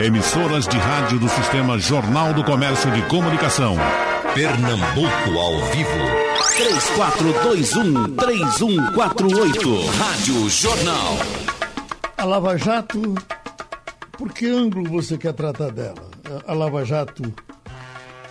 Emissoras 0.00 0.66
de 0.66 0.76
rádio 0.78 1.18
do 1.18 1.28
Sistema 1.28 1.78
Jornal 1.78 2.32
do 2.32 2.42
Comércio 2.42 2.90
de 2.90 3.02
Comunicação. 3.02 3.76
Pernambuco 4.34 5.38
ao 5.38 5.58
vivo. 5.66 5.90
3421-3148. 8.16 9.86
Rádio 9.98 10.48
Jornal. 10.48 11.16
A 12.16 12.24
Lava 12.24 12.56
Jato, 12.56 13.14
por 14.12 14.32
que 14.32 14.46
ângulo 14.46 14.88
você 14.90 15.16
quer 15.18 15.34
tratar 15.34 15.70
dela? 15.70 16.10
A 16.46 16.52
Lava 16.52 16.84
Jato 16.84 17.22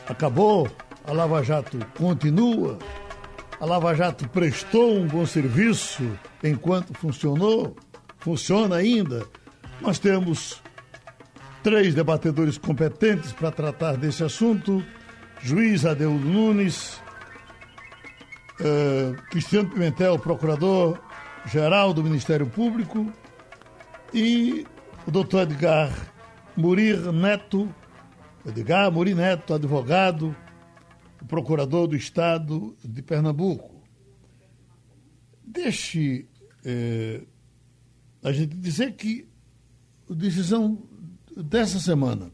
acabou? 0.08 0.70
A 1.06 1.14
Lava 1.14 1.44
Jato 1.44 1.78
continua? 1.98 2.78
A 3.60 3.66
Lava 3.66 3.94
Jato 3.96 4.28
prestou 4.30 4.98
um 4.98 5.08
bom 5.08 5.26
serviço 5.26 6.04
enquanto 6.44 6.94
funcionou? 6.94 7.76
Funciona 8.20 8.78
ainda? 8.78 9.26
Nós 9.82 10.00
temos 10.00 10.62
três 11.64 11.94
debatedores 11.94 12.58
competentes 12.58 13.32
para 13.32 13.52
tratar 13.52 13.96
desse 13.98 14.24
assunto: 14.24 14.84
juiz 15.42 15.86
Adeudo 15.86 16.26
Nunes, 16.26 17.02
uh, 18.60 19.16
Cristiano 19.30 19.70
Pimentel, 19.70 20.18
procurador-geral 20.20 21.94
do 21.94 22.04
Ministério 22.04 22.48
Público, 22.48 23.12
e 24.14 24.66
o 25.08 25.12
doutor 25.12 25.44
Edgar 25.44 25.92
Murir 26.56 27.12
Neto, 27.12 27.74
Edgar 28.46 28.92
Murir 28.92 29.16
Neto, 29.16 29.54
advogado, 29.54 30.36
procurador 31.28 31.88
do 31.88 31.96
Estado 31.96 32.76
de 32.84 33.02
Pernambuco. 33.02 33.82
Deixe 35.44 36.28
eh, 36.66 37.22
a 38.24 38.32
gente 38.32 38.56
dizer 38.58 38.94
que 38.94 39.28
a 40.10 40.14
decisão 40.14 40.78
dessa 41.36 41.80
semana, 41.80 42.32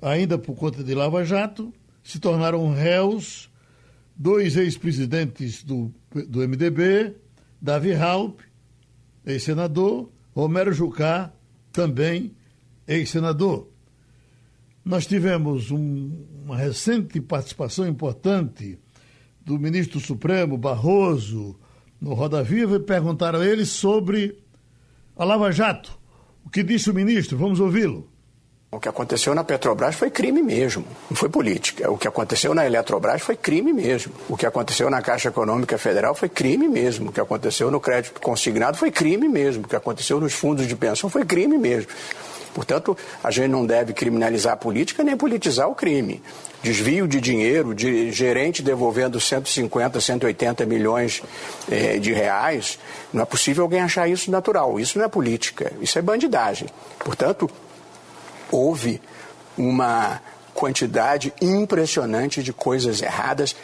ainda 0.00 0.38
por 0.38 0.54
conta 0.54 0.82
de 0.82 0.94
Lava 0.94 1.24
Jato, 1.24 1.72
se 2.02 2.18
tornaram 2.18 2.72
réus 2.72 3.50
dois 4.16 4.56
ex-presidentes 4.56 5.62
do, 5.62 5.92
do 6.28 6.40
MDB, 6.40 7.14
Davi 7.60 7.94
Halp, 7.94 8.40
ex-senador, 9.24 10.10
Romero 10.34 10.72
Jucá, 10.72 11.32
também 11.72 12.34
ex-senador. 12.86 13.68
Nós 14.84 15.06
tivemos 15.06 15.70
um, 15.70 16.26
uma 16.44 16.56
recente 16.56 17.20
participação 17.20 17.86
importante 17.86 18.78
do 19.44 19.58
ministro 19.58 20.00
Supremo, 20.00 20.58
Barroso, 20.58 21.58
no 22.00 22.14
Roda 22.14 22.42
Viva, 22.42 22.76
e 22.76 22.80
perguntaram 22.80 23.40
a 23.40 23.46
ele 23.46 23.64
sobre 23.64 24.38
a 25.16 25.24
Lava 25.24 25.52
Jato. 25.52 25.98
O 26.44 26.50
que 26.50 26.62
disse 26.62 26.90
o 26.90 26.94
ministro? 26.94 27.38
Vamos 27.38 27.60
ouvi-lo. 27.60 28.09
O 28.72 28.78
que 28.78 28.88
aconteceu 28.88 29.34
na 29.34 29.42
Petrobras 29.42 29.96
foi 29.96 30.10
crime 30.10 30.40
mesmo, 30.40 30.84
não 31.10 31.16
foi 31.16 31.28
política. 31.28 31.90
O 31.90 31.98
que 31.98 32.06
aconteceu 32.06 32.54
na 32.54 32.64
Eletrobras 32.64 33.20
foi 33.20 33.34
crime 33.34 33.72
mesmo. 33.72 34.12
O 34.28 34.36
que 34.36 34.46
aconteceu 34.46 34.88
na 34.88 35.02
Caixa 35.02 35.28
Econômica 35.28 35.76
Federal 35.76 36.14
foi 36.14 36.28
crime 36.28 36.68
mesmo. 36.68 37.10
O 37.10 37.12
que 37.12 37.20
aconteceu 37.20 37.68
no 37.68 37.80
crédito 37.80 38.20
consignado 38.20 38.78
foi 38.78 38.92
crime 38.92 39.28
mesmo. 39.28 39.64
O 39.64 39.68
que 39.68 39.74
aconteceu 39.74 40.20
nos 40.20 40.34
fundos 40.34 40.68
de 40.68 40.76
pensão 40.76 41.10
foi 41.10 41.24
crime 41.24 41.58
mesmo. 41.58 41.90
Portanto, 42.54 42.96
a 43.24 43.30
gente 43.32 43.48
não 43.48 43.66
deve 43.66 43.92
criminalizar 43.92 44.52
a 44.52 44.56
política 44.56 45.02
nem 45.02 45.16
politizar 45.16 45.68
o 45.68 45.74
crime. 45.74 46.22
Desvio 46.62 47.08
de 47.08 47.20
dinheiro, 47.20 47.74
de 47.74 48.12
gerente 48.12 48.62
devolvendo 48.62 49.20
150, 49.20 50.00
180 50.00 50.64
milhões 50.64 51.22
eh, 51.68 51.98
de 51.98 52.12
reais, 52.12 52.78
não 53.12 53.22
é 53.22 53.24
possível 53.24 53.64
alguém 53.64 53.80
achar 53.80 54.08
isso 54.08 54.30
natural. 54.30 54.78
Isso 54.78 54.96
não 54.96 55.04
é 55.04 55.08
política, 55.08 55.72
isso 55.80 55.98
é 55.98 56.02
bandidagem. 56.02 56.68
Portanto, 57.00 57.50
houve 58.50 59.00
uma 59.56 60.20
quantidade 60.54 61.32
impressionante 61.40 62.42
de 62.42 62.52
coisas 62.52 63.02
erradas 63.02 63.54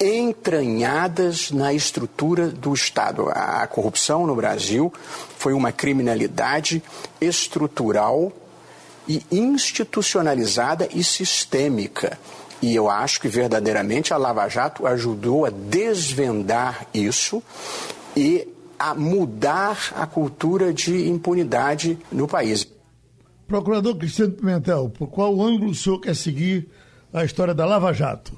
entranhadas 0.00 1.52
na 1.52 1.72
estrutura 1.72 2.48
do 2.48 2.74
Estado. 2.74 3.28
A 3.30 3.66
corrupção 3.66 4.26
no 4.26 4.34
Brasil 4.34 4.92
foi 5.38 5.52
uma 5.52 5.70
criminalidade 5.70 6.82
estrutural 7.20 8.32
e 9.06 9.22
institucionalizada 9.30 10.88
e 10.92 11.04
sistêmica. 11.04 12.18
E 12.60 12.74
eu 12.74 12.88
acho 12.88 13.20
que 13.20 13.28
verdadeiramente 13.28 14.12
a 14.12 14.16
Lava 14.16 14.48
Jato 14.48 14.86
ajudou 14.86 15.44
a 15.44 15.50
desvendar 15.50 16.86
isso 16.92 17.42
e 18.16 18.48
a 18.78 18.94
mudar 18.94 19.92
a 19.96 20.06
cultura 20.06 20.72
de 20.72 21.08
impunidade 21.08 21.98
no 22.10 22.26
país. 22.26 22.66
Procurador 23.52 23.94
Cristiano 23.96 24.32
Pimentel, 24.32 24.88
por 24.88 25.08
qual 25.08 25.42
ângulo 25.42 25.72
o 25.72 25.74
senhor 25.74 25.98
quer 25.98 26.16
seguir 26.16 26.70
a 27.12 27.22
história 27.22 27.52
da 27.52 27.66
Lava 27.66 27.92
Jato? 27.92 28.32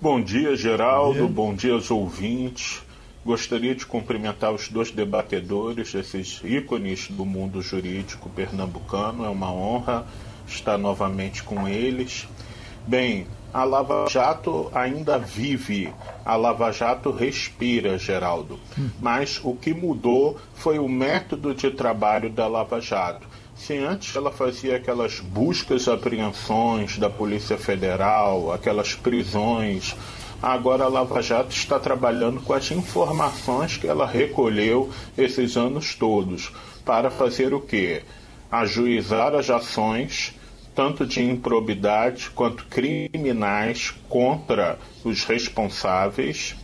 Bom 0.00 0.18
dia, 0.18 0.56
Geraldo. 0.56 1.12
Bom 1.12 1.26
dia, 1.26 1.34
Bom 1.34 1.54
dia 1.54 1.72
aos 1.74 1.90
ouvintes. 1.90 2.82
Gostaria 3.22 3.74
de 3.74 3.84
cumprimentar 3.84 4.50
os 4.50 4.70
dois 4.70 4.90
debatedores, 4.90 5.94
esses 5.94 6.40
ícones 6.42 7.08
do 7.10 7.26
mundo 7.26 7.60
jurídico 7.60 8.30
pernambucano. 8.30 9.26
É 9.26 9.28
uma 9.28 9.52
honra 9.52 10.06
estar 10.48 10.78
novamente 10.78 11.42
com 11.42 11.68
eles. 11.68 12.26
Bem, 12.86 13.26
a 13.52 13.62
Lava 13.64 14.06
Jato 14.08 14.70
ainda 14.74 15.18
vive, 15.18 15.92
a 16.24 16.34
Lava 16.34 16.72
Jato 16.72 17.10
respira, 17.10 17.98
Geraldo. 17.98 18.58
Hum. 18.78 18.88
Mas 19.02 19.38
o 19.44 19.54
que 19.54 19.74
mudou 19.74 20.38
foi 20.54 20.78
o 20.78 20.88
método 20.88 21.54
de 21.54 21.70
trabalho 21.70 22.30
da 22.30 22.46
Lava 22.46 22.80
Jato. 22.80 23.28
Se 23.66 23.76
antes 23.76 24.16
ela 24.16 24.32
fazia 24.32 24.76
aquelas 24.76 25.20
buscas 25.20 25.86
e 25.86 25.90
apreensões 25.90 26.96
da 26.96 27.10
Polícia 27.10 27.58
Federal, 27.58 28.50
aquelas 28.50 28.94
prisões, 28.94 29.94
agora 30.42 30.84
a 30.84 30.88
Lava 30.88 31.20
Jato 31.20 31.54
está 31.54 31.78
trabalhando 31.78 32.40
com 32.40 32.54
as 32.54 32.70
informações 32.70 33.76
que 33.76 33.86
ela 33.86 34.06
recolheu 34.06 34.90
esses 35.16 35.58
anos 35.58 35.94
todos. 35.94 36.50
Para 36.86 37.10
fazer 37.10 37.52
o 37.52 37.60
quê? 37.60 38.02
Ajuizar 38.50 39.34
as 39.34 39.50
ações 39.50 40.34
tanto 40.74 41.04
de 41.04 41.22
improbidade 41.22 42.30
quanto 42.30 42.64
criminais 42.64 43.94
contra 44.08 44.78
os 45.04 45.24
responsáveis 45.24 46.56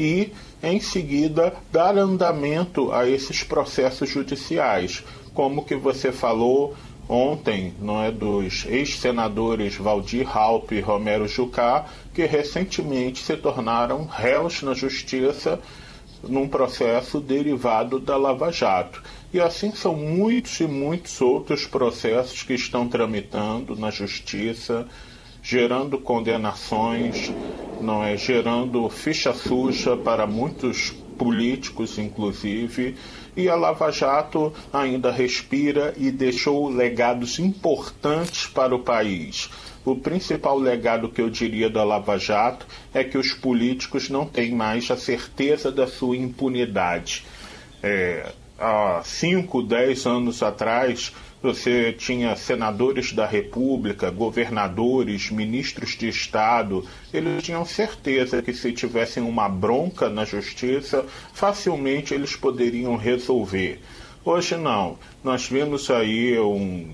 e 0.00 0.32
em 0.62 0.80
seguida 0.80 1.54
dar 1.70 1.96
andamento 1.98 2.90
a 2.90 3.08
esses 3.08 3.44
processos 3.44 4.08
judiciais 4.08 5.04
como 5.34 5.64
que 5.64 5.74
você 5.74 6.12
falou 6.12 6.74
ontem, 7.08 7.72
não 7.80 8.02
é, 8.02 8.10
dos 8.10 8.66
ex-senadores 8.66 9.76
Valdir 9.76 10.28
Halpe 10.28 10.74
e 10.76 10.80
Romero 10.80 11.26
Jucá, 11.26 11.86
que 12.12 12.26
recentemente 12.26 13.22
se 13.22 13.36
tornaram 13.36 14.04
réus 14.04 14.62
na 14.62 14.74
justiça 14.74 15.58
num 16.22 16.48
processo 16.48 17.20
derivado 17.20 17.98
da 17.98 18.16
Lava 18.16 18.50
Jato. 18.50 19.02
E 19.32 19.40
assim 19.40 19.72
são 19.72 19.94
muitos 19.94 20.58
e 20.60 20.66
muitos 20.66 21.20
outros 21.20 21.66
processos 21.66 22.42
que 22.42 22.54
estão 22.54 22.88
tramitando 22.88 23.76
na 23.76 23.90
justiça, 23.90 24.86
gerando 25.42 25.98
condenações, 25.98 27.32
não 27.80 28.02
é, 28.02 28.16
gerando 28.16 28.88
ficha 28.90 29.32
suja 29.32 29.96
para 29.96 30.26
muitos 30.26 30.92
políticos, 31.18 31.98
inclusive, 31.98 32.94
e 33.36 33.48
a 33.48 33.54
Lava 33.54 33.90
Jato 33.90 34.52
ainda 34.72 35.10
respira 35.10 35.92
e 35.96 36.10
deixou 36.10 36.68
legados 36.68 37.38
importantes 37.38 38.46
para 38.46 38.74
o 38.74 38.78
país. 38.78 39.50
O 39.84 39.96
principal 39.96 40.58
legado 40.58 41.08
que 41.08 41.20
eu 41.20 41.28
diria 41.28 41.68
da 41.68 41.84
Lava 41.84 42.18
Jato 42.18 42.66
é 42.94 43.02
que 43.02 43.18
os 43.18 43.32
políticos 43.32 44.08
não 44.08 44.24
têm 44.24 44.54
mais 44.54 44.90
a 44.90 44.96
certeza 44.96 45.72
da 45.72 45.86
sua 45.86 46.16
impunidade. 46.16 47.26
É, 47.82 48.32
há 48.58 49.00
5, 49.04 49.62
10 49.62 50.06
anos 50.06 50.42
atrás, 50.42 51.12
você 51.42 51.92
tinha 51.92 52.34
senadores 52.34 53.12
da 53.12 53.26
República, 53.26 54.10
governadores, 54.10 55.30
ministros 55.30 55.96
de 55.96 56.08
Estado, 56.08 56.84
eles 57.12 57.42
tinham 57.42 57.64
certeza 57.64 58.42
que 58.42 58.52
se 58.52 58.72
tivessem 58.72 59.22
uma 59.22 59.48
bronca 59.48 60.08
na 60.08 60.24
justiça, 60.24 61.04
facilmente 61.32 62.12
eles 62.12 62.34
poderiam 62.34 62.96
resolver. 62.96 63.80
Hoje 64.24 64.56
não. 64.56 64.98
Nós 65.22 65.48
vimos 65.48 65.90
aí 65.90 66.38
um 66.38 66.92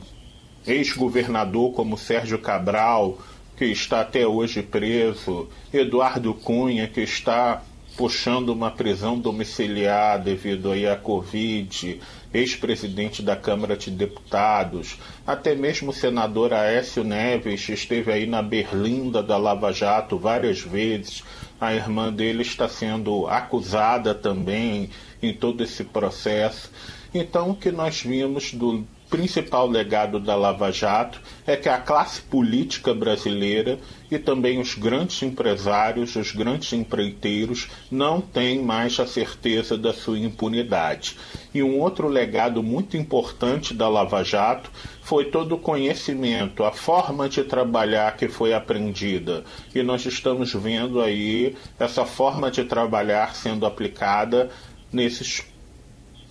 ex-governador 0.67 1.73
como 1.73 1.99
Sérgio 1.99 2.39
Cabral, 2.39 3.19
que 3.57 3.67
está 3.67 4.01
até 4.01 4.27
hoje 4.27 4.63
preso, 4.63 5.49
Eduardo 5.73 6.35
Cunha, 6.35 6.87
que 6.87 7.01
está 7.01 7.63
puxando 7.97 8.49
uma 8.51 8.71
prisão 8.71 9.19
domiciliar 9.19 10.21
devido 10.21 10.73
aí 10.73 10.87
à 10.87 10.97
Covid, 10.97 12.01
ex-presidente 12.35 13.23
da 13.23 13.37
Câmara 13.37 13.77
de 13.77 13.91
Deputados, 13.91 14.99
até 15.25 15.55
mesmo 15.55 15.91
o 15.91 15.95
senador 15.95 16.53
Aécio 16.53 17.05
Neves 17.05 17.69
esteve 17.69 18.11
aí 18.13 18.27
na 18.27 18.43
berlinda 18.43 19.23
da 19.23 19.37
Lava 19.37 19.73
Jato 19.73 20.19
várias 20.19 20.61
vezes. 20.61 21.23
A 21.61 21.73
irmã 21.73 22.13
dele 22.13 22.43
está 22.43 22.69
sendo 22.69 23.29
acusada 23.29 24.13
também 24.13 24.91
em 25.23 25.33
todo 25.33 25.63
esse 25.63 25.85
processo. 25.85 26.71
Então, 27.15 27.51
o 27.51 27.55
que 27.55 27.71
nós 27.71 28.03
vimos 28.03 28.53
do 28.53 28.85
principal 29.15 29.69
legado 29.69 30.19
da 30.19 30.35
Lava 30.35 30.73
Jato 30.73 31.21
é 31.47 31.55
que 31.55 31.69
a 31.69 31.79
classe 31.79 32.21
política 32.21 32.93
brasileira 32.93 33.79
e 34.11 34.19
também 34.19 34.61
os 34.61 34.75
grandes 34.75 35.23
empresários, 35.23 36.17
os 36.17 36.33
grandes 36.33 36.73
empreiteiros, 36.73 37.69
não 37.89 38.21
têm 38.21 38.61
mais 38.61 38.99
a 38.99 39.07
certeza 39.07 39.79
da 39.79 39.93
sua 39.93 40.19
impunidade. 40.19 41.17
E 41.55 41.63
um 41.63 41.79
outro 41.79 42.09
legado 42.09 42.61
muito 42.61 42.97
importante 42.97 43.73
da 43.73 43.89
Lava 43.89 44.25
Jato 44.25 44.69
foi 45.01 45.27
todo 45.27 45.55
o 45.55 45.59
conhecimento, 45.59 46.65
a 46.65 46.73
forma 46.73 47.29
de 47.29 47.45
trabalhar 47.45 48.17
que 48.17 48.27
foi 48.27 48.53
aprendida. 48.53 49.45
E 49.73 49.81
nós 49.85 50.05
estamos 50.07 50.53
vendo 50.53 51.01
aí 51.01 51.55
essa 51.79 52.05
forma 52.05 52.51
de 52.51 52.65
trabalhar 52.65 53.37
sendo 53.37 53.65
aplicada 53.65 54.51
nesses 54.93 55.45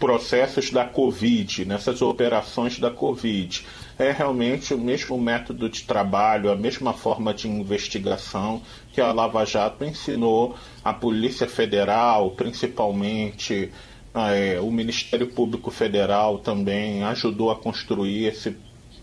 processos 0.03 0.69
da 0.69 0.83
Covid, 0.83 1.63
nessas 1.63 2.01
operações 2.01 2.77
da 2.77 2.91
Covid. 2.91 3.65
É 3.97 4.11
realmente 4.11 4.73
o 4.73 4.77
mesmo 4.77 5.17
método 5.17 5.69
de 5.69 5.83
trabalho, 5.83 6.51
a 6.51 6.57
mesma 6.57 6.91
forma 6.91 7.33
de 7.33 7.47
investigação 7.47 8.61
que 8.91 8.99
a 8.99 9.13
Lava 9.13 9.45
Jato 9.45 9.85
ensinou 9.85 10.57
à 10.83 10.91
Polícia 10.91 11.47
Federal, 11.47 12.31
principalmente 12.31 13.71
é, 14.13 14.59
o 14.59 14.69
Ministério 14.69 15.27
Público 15.27 15.71
Federal 15.71 16.37
também 16.39 17.01
ajudou 17.05 17.49
a 17.49 17.55
construir 17.55 18.25
esse 18.25 18.57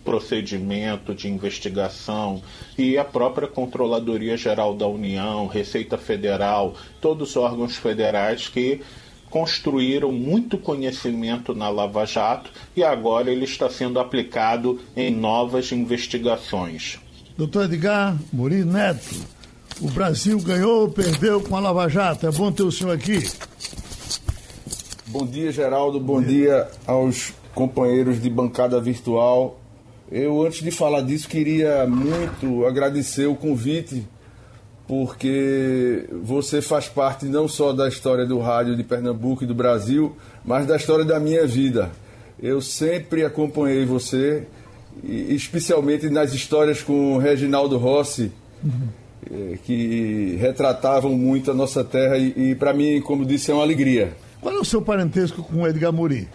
procedimento 0.05 1.15
de 1.15 1.29
investigação 1.29 2.43
e 2.77 2.99
a 2.99 3.05
própria 3.07 3.49
Controladoria 3.49 4.37
Geral 4.37 4.75
da 4.75 4.87
União, 4.87 5.47
Receita 5.47 5.97
Federal, 5.97 6.75
todos 7.01 7.31
os 7.31 7.37
órgãos 7.39 7.75
federais 7.77 8.49
que 8.49 8.83
construíram 9.31 10.13
muito 10.13 10.59
conhecimento 10.59 11.55
na 11.55 11.71
Lava 11.71 12.05
Jato 12.05 12.51
e 12.77 12.83
agora 12.83 13.31
ele 13.31 13.45
está 13.45 13.71
sendo 13.71 14.01
aplicado 14.01 14.81
em 14.97 15.11
novas 15.11 15.73
investigações. 15.73 16.99
Doutor 17.39 17.65
Edgar 17.65 18.19
Muri 18.33 18.65
Neto, 18.65 19.15
o 19.81 19.89
Brasil 19.89 20.39
ganhou 20.41 20.83
ou 20.83 20.91
perdeu 20.91 21.41
com 21.41 21.57
a 21.57 21.61
Lava 21.61 21.89
Jato? 21.89 22.27
É 22.27 22.31
bom 22.31 22.53
ter 22.53 22.65
o 22.65 22.73
senhor 22.73 22.93
aqui. 22.93 23.23
Bom 25.07 25.27
dia, 25.27 25.51
Geraldo. 25.51 25.99
Bom 25.99 26.21
dia 26.21 26.69
aos 26.87 27.33
companheiros 27.55 28.21
de 28.21 28.29
bancada 28.29 28.81
virtual. 28.81 29.59
Eu, 30.11 30.45
antes 30.45 30.63
de 30.63 30.71
falar 30.71 31.03
disso, 31.03 31.29
queria 31.29 31.87
muito 31.87 32.67
agradecer 32.67 33.27
o 33.27 33.35
convite 33.35 34.07
porque 34.91 36.05
você 36.21 36.61
faz 36.61 36.89
parte 36.89 37.25
não 37.27 37.47
só 37.47 37.73
da 37.73 37.87
história 37.87 38.27
do 38.27 38.41
rádio 38.41 38.75
de 38.75 38.83
Pernambuco 38.83 39.45
e 39.45 39.47
do 39.47 39.55
Brasil, 39.55 40.17
mas 40.45 40.67
da 40.67 40.75
história 40.75 41.05
da 41.05 41.21
minha 41.21 41.47
vida. 41.47 41.93
Eu 42.43 42.61
sempre 42.61 43.25
acompanhei 43.25 43.87
você, 43.87 44.49
especialmente 45.05 46.11
nas 46.11 46.35
histórias 46.35 46.83
com 46.83 47.19
Reginaldo 47.19 47.79
Rossi, 47.79 48.33
uhum. 48.65 49.57
que 49.65 50.37
retratavam 50.41 51.17
muito 51.17 51.53
a 51.53 51.55
nossa 51.55 51.85
terra 51.85 52.19
e, 52.19 52.51
e 52.51 52.55
para 52.57 52.73
mim, 52.73 53.01
como 53.01 53.25
disse, 53.25 53.53
é 53.53 53.55
uma 53.55 53.63
alegria. 53.63 54.13
Qual 54.41 54.53
é 54.53 54.59
o 54.59 54.65
seu 54.65 54.83
parentesco 54.83 55.41
com 55.41 55.69
Edgar 55.69 55.93
Muri? 55.93 56.29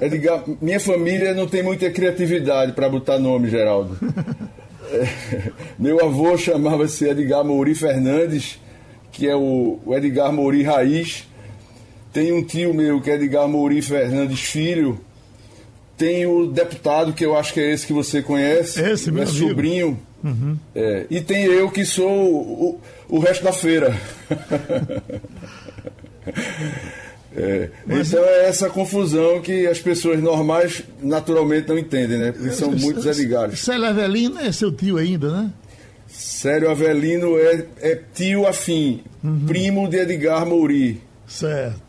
Edgar, 0.00 0.44
minha 0.62 0.80
família 0.80 1.34
não 1.34 1.46
tem 1.46 1.62
muita 1.62 1.90
criatividade 1.90 2.72
para 2.72 2.88
botar 2.88 3.18
nome, 3.18 3.50
Geraldo. 3.50 3.98
meu 5.78 6.04
avô 6.04 6.36
chamava-se 6.36 7.06
Edgar 7.06 7.44
Mouri 7.44 7.74
Fernandes, 7.74 8.58
que 9.12 9.28
é 9.28 9.34
o, 9.34 9.78
o 9.84 9.94
Edgar 9.94 10.32
Mouri 10.32 10.62
Raiz. 10.62 11.26
Tem 12.12 12.32
um 12.32 12.42
tio 12.42 12.74
meu 12.74 13.00
que 13.00 13.10
é 13.10 13.14
Edgar 13.14 13.48
Mouri 13.48 13.82
Fernandes 13.82 14.40
Filho. 14.40 15.00
Tem 15.96 16.26
o 16.26 16.46
deputado, 16.46 17.12
que 17.12 17.24
eu 17.24 17.36
acho 17.36 17.52
que 17.52 17.60
é 17.60 17.72
esse 17.72 17.86
que 17.86 17.92
você 17.92 18.22
conhece. 18.22 18.80
Esse, 18.80 19.10
meu 19.10 19.24
é 19.24 19.26
amigo. 19.26 19.48
sobrinho. 19.48 19.98
Uhum. 20.22 20.56
É, 20.74 21.06
e 21.10 21.20
tem 21.20 21.44
eu 21.44 21.70
que 21.70 21.84
sou 21.84 22.10
o, 22.10 22.80
o, 23.08 23.16
o 23.16 23.18
resto 23.18 23.44
da 23.44 23.52
feira. 23.52 23.96
É, 27.36 27.68
então 27.86 28.24
é 28.24 28.48
essa 28.48 28.70
confusão 28.70 29.40
que 29.40 29.66
as 29.66 29.78
pessoas 29.78 30.20
normais 30.20 30.82
naturalmente 31.02 31.68
não 31.68 31.78
entendem, 31.78 32.18
né? 32.18 32.32
Porque 32.32 32.50
são 32.50 32.70
muitos 32.70 33.04
Edgares. 33.04 33.60
Célio 33.60 33.86
Avelino 33.86 34.38
é 34.40 34.50
seu 34.50 34.72
tio 34.72 34.96
ainda, 34.96 35.30
né? 35.30 35.50
Célio 36.06 36.70
Avelino 36.70 37.38
é, 37.38 37.66
é 37.80 38.00
tio 38.14 38.46
afim, 38.46 39.02
uhum. 39.22 39.44
primo 39.46 39.88
de 39.88 39.98
Edgar 39.98 40.46
Mouri. 40.46 41.02
Certo. 41.26 41.88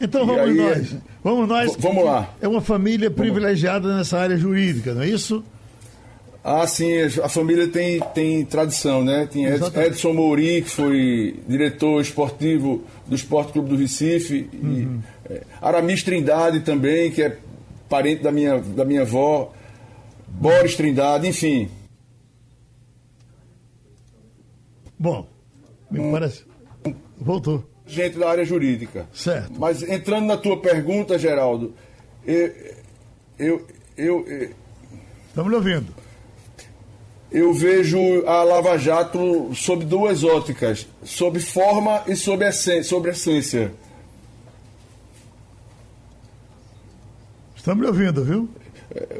Então 0.00 0.26
vamos 0.26 0.42
aí, 0.42 0.54
nós. 0.54 0.96
Vamos 1.22 1.48
nós. 1.48 1.76
Vamos 1.78 2.04
lá. 2.04 2.34
É 2.40 2.48
uma 2.48 2.60
família 2.60 3.08
privilegiada 3.10 3.96
nessa 3.96 4.18
área 4.18 4.36
jurídica, 4.36 4.92
não 4.92 5.02
é 5.02 5.08
isso? 5.08 5.44
Ah, 6.44 6.66
sim, 6.66 6.90
a 7.22 7.28
família 7.28 7.68
tem, 7.68 8.00
tem 8.12 8.44
tradição, 8.44 9.04
né? 9.04 9.28
Tem 9.30 9.44
Edson 9.44 10.12
Mouri, 10.12 10.62
que 10.62 10.70
foi 10.70 11.40
diretor 11.46 12.00
esportivo 12.00 12.82
do 13.06 13.14
Esporte 13.14 13.52
Clube 13.52 13.68
do 13.68 13.76
Recife, 13.76 14.50
uhum. 14.52 15.00
e 15.28 15.32
é, 15.32 15.42
Aramis 15.60 16.02
Trindade 16.02 16.60
também, 16.60 17.12
que 17.12 17.22
é 17.22 17.38
parente 17.88 18.24
da 18.24 18.32
minha, 18.32 18.58
da 18.58 18.84
minha 18.84 19.02
avó, 19.02 19.52
Boris 20.26 20.74
Trindade, 20.74 21.28
enfim. 21.28 21.68
Bom, 24.98 25.28
me 25.88 26.00
hum. 26.00 26.10
parece. 26.10 26.42
Voltou. 27.18 27.64
Gente 27.86 28.18
da 28.18 28.28
área 28.28 28.44
jurídica. 28.44 29.06
Certo. 29.12 29.60
Mas 29.60 29.82
entrando 29.84 30.26
na 30.26 30.36
tua 30.36 30.60
pergunta, 30.60 31.16
Geraldo, 31.16 31.72
eu. 32.26 32.52
eu, 33.38 33.66
eu, 33.96 34.26
eu 34.26 34.50
Estamos 35.28 35.50
lhe 35.50 35.56
ouvindo 35.56 36.01
eu 37.32 37.52
vejo 37.54 37.98
a 38.26 38.42
Lava 38.42 38.76
Jato 38.76 39.54
sob 39.54 39.86
duas 39.86 40.22
óticas, 40.22 40.86
sob 41.02 41.40
forma 41.40 42.02
e 42.06 42.14
sob 42.14 42.44
essência, 42.44 42.84
sobre 42.84 43.10
essência. 43.12 43.72
Estamos 47.56 47.80
me 47.80 47.86
ouvindo, 47.86 48.22
viu? 48.24 48.48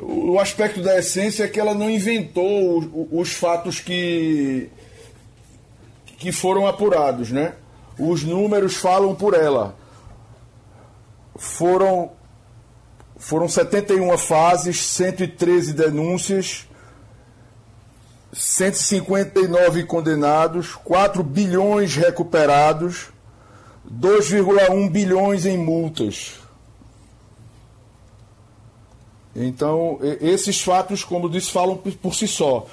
O 0.03 0.39
aspecto 0.39 0.83
da 0.83 0.99
essência 0.99 1.45
é 1.45 1.49
que 1.49 1.59
ela 1.59 1.73
não 1.73 1.89
inventou 1.89 3.09
os 3.11 3.33
fatos 3.33 3.81
que, 3.81 4.69
que 6.19 6.31
foram 6.31 6.67
apurados, 6.67 7.31
né? 7.31 7.55
Os 7.99 8.23
números 8.23 8.77
falam 8.77 9.15
por 9.15 9.33
ela. 9.33 9.75
Foram, 11.37 12.13
foram 13.17 13.49
71 13.49 14.19
fases, 14.19 14.83
113 14.83 15.73
denúncias, 15.73 16.67
159 18.33 19.85
condenados, 19.85 20.75
4 20.75 21.23
bilhões 21.23 21.95
recuperados, 21.95 23.09
2,1 23.91 24.91
bilhões 24.91 25.45
em 25.45 25.59
multas. 25.59 26.41
Então, 29.35 29.99
esses 30.21 30.61
fatos, 30.61 31.05
como 31.05 31.29
disse, 31.29 31.51
falam 31.51 31.77
por 31.77 32.15
si 32.15 32.29
só. 32.29 32.67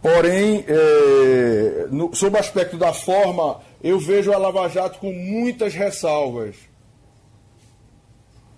Porém, 0.00 0.64
é, 0.68 1.86
no, 1.90 2.14
sob 2.14 2.36
o 2.36 2.40
aspecto 2.40 2.76
da 2.76 2.92
forma, 2.92 3.60
eu 3.82 3.98
vejo 3.98 4.32
a 4.32 4.38
Lava 4.38 4.68
Jato 4.68 4.98
com 4.98 5.10
muitas 5.12 5.74
ressalvas. 5.74 6.56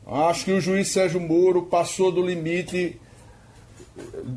Acho 0.04 0.44
que 0.44 0.52
o 0.52 0.60
juiz 0.60 0.88
Sérgio 0.88 1.20
Moro 1.20 1.62
passou 1.62 2.10
do 2.10 2.20
limite 2.20 3.00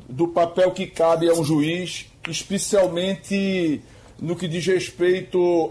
do 0.07 0.27
papel 0.27 0.71
que 0.71 0.87
cabe 0.87 1.29
a 1.29 1.33
um 1.33 1.43
juiz, 1.43 2.07
especialmente 2.27 3.81
no 4.19 4.35
que 4.35 4.47
diz 4.47 4.65
respeito 4.65 5.69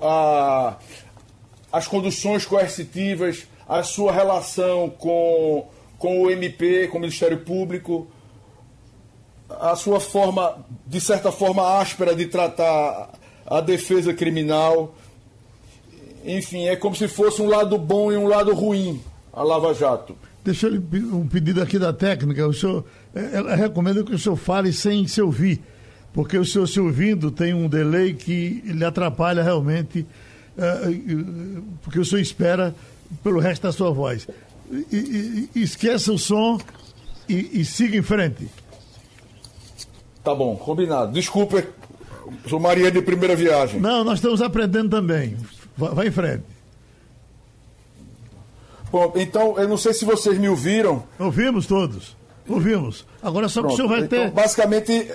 as 1.70 1.86
conduções 1.86 2.46
coercitivas, 2.46 3.46
a 3.68 3.82
sua 3.82 4.12
relação 4.12 4.88
com, 4.88 5.68
com 5.98 6.22
o 6.22 6.30
MP, 6.30 6.88
com 6.88 6.98
o 6.98 7.00
Ministério 7.00 7.38
Público, 7.38 8.06
a 9.50 9.76
sua 9.76 10.00
forma, 10.00 10.64
de 10.86 11.00
certa 11.00 11.32
forma, 11.32 11.78
áspera 11.78 12.14
de 12.14 12.26
tratar 12.26 13.10
a 13.46 13.60
defesa 13.60 14.12
criminal. 14.12 14.94
Enfim, 16.24 16.66
é 16.66 16.76
como 16.76 16.94
se 16.94 17.08
fosse 17.08 17.40
um 17.40 17.48
lado 17.48 17.78
bom 17.78 18.12
e 18.12 18.16
um 18.16 18.26
lado 18.26 18.54
ruim 18.54 19.02
a 19.32 19.42
Lava 19.42 19.72
Jato. 19.72 20.16
Deixa 20.44 20.68
eu 20.68 20.82
um 21.12 21.26
pedido 21.26 21.60
aqui 21.60 21.78
da 21.78 21.92
técnica. 21.92 22.46
O 22.46 22.52
senhor 22.54 22.84
ela 23.14 23.54
recomenda 23.54 24.02
que 24.04 24.14
o 24.14 24.18
senhor 24.18 24.36
fale 24.36 24.72
sem 24.72 25.06
se 25.06 25.20
ouvir, 25.20 25.60
porque 26.12 26.38
o 26.38 26.44
senhor 26.44 26.66
se 26.66 26.78
ouvindo 26.78 27.30
tem 27.30 27.52
um 27.52 27.68
delay 27.68 28.14
que 28.14 28.62
lhe 28.64 28.84
atrapalha 28.84 29.42
realmente, 29.42 30.06
uh, 30.56 31.62
porque 31.82 31.98
o 31.98 32.04
senhor 32.04 32.20
espera 32.20 32.74
pelo 33.22 33.40
resto 33.40 33.62
da 33.62 33.72
sua 33.72 33.90
voz. 33.90 34.28
E, 34.92 35.48
e, 35.54 35.62
esqueça 35.62 36.12
o 36.12 36.18
som 36.18 36.58
e, 37.28 37.60
e, 37.60 37.64
siga 37.64 37.96
em 37.96 38.02
frente. 38.02 38.48
Tá 40.22 40.34
bom, 40.34 40.54
combinado. 40.56 41.12
Desculpa, 41.12 41.64
sou 42.46 42.60
Maria 42.60 42.90
de 42.90 43.00
primeira 43.00 43.34
viagem. 43.34 43.80
Não, 43.80 44.04
nós 44.04 44.18
estamos 44.18 44.42
aprendendo 44.42 44.90
também. 44.90 45.36
Vai, 45.76 45.94
vai 45.94 46.08
em 46.08 46.10
frente. 46.10 46.44
Bom, 48.90 49.12
então, 49.16 49.58
eu 49.58 49.68
não 49.68 49.76
sei 49.76 49.92
se 49.92 50.04
vocês 50.04 50.38
me 50.38 50.48
ouviram. 50.48 51.04
Ouvimos 51.18 51.66
todos. 51.66 52.16
Ouvimos. 52.48 53.04
Agora 53.22 53.48
só 53.48 53.62
que 53.62 53.72
o 53.72 53.76
senhor 53.76 53.88
vai 53.88 54.00
então, 54.00 54.24
ter. 54.24 54.30
Basicamente, 54.30 55.12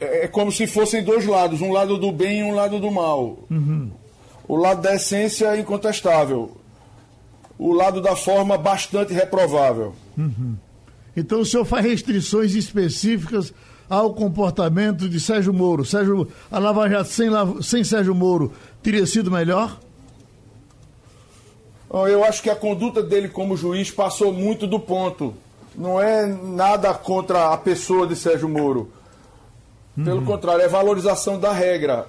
é, 0.00 0.24
é 0.24 0.28
como 0.28 0.50
se 0.50 0.66
fossem 0.66 1.02
dois 1.02 1.24
lados, 1.26 1.60
um 1.60 1.72
lado 1.72 1.96
do 1.96 2.10
bem 2.10 2.40
e 2.40 2.42
um 2.42 2.54
lado 2.54 2.80
do 2.80 2.90
mal. 2.90 3.38
Uhum. 3.50 3.90
O 4.46 4.56
lado 4.56 4.82
da 4.82 4.94
essência 4.94 5.54
é 5.54 5.60
incontestável. 5.60 6.56
O 7.58 7.72
lado 7.72 8.00
da 8.00 8.16
forma 8.16 8.56
bastante 8.56 9.12
reprovável. 9.12 9.94
Uhum. 10.16 10.56
Então 11.16 11.40
o 11.40 11.44
senhor 11.44 11.64
faz 11.64 11.84
restrições 11.84 12.54
específicas 12.54 13.52
ao 13.88 14.14
comportamento 14.14 15.08
de 15.08 15.18
Sérgio 15.18 15.52
Moro. 15.52 15.84
Sérgio, 15.84 16.28
a 16.50 16.58
Lava 16.58 16.88
Jato 16.88 17.10
sem, 17.10 17.28
sem 17.62 17.84
Sérgio 17.84 18.14
Moro 18.14 18.52
teria 18.82 19.06
sido 19.06 19.30
melhor? 19.30 19.80
Eu 21.90 22.22
acho 22.24 22.42
que 22.42 22.50
a 22.50 22.56
conduta 22.56 23.02
dele 23.02 23.28
como 23.28 23.56
juiz 23.56 23.90
passou 23.90 24.32
muito 24.32 24.66
do 24.66 24.78
ponto. 24.78 25.34
Não 25.74 26.00
é 26.00 26.26
nada 26.26 26.92
contra 26.92 27.52
a 27.52 27.56
pessoa 27.56 28.06
de 28.06 28.14
Sérgio 28.14 28.48
Moro. 28.48 28.92
Pelo 29.94 30.18
uhum. 30.18 30.24
contrário, 30.24 30.62
é 30.62 30.68
valorização 30.68 31.38
da 31.38 31.52
regra. 31.52 32.08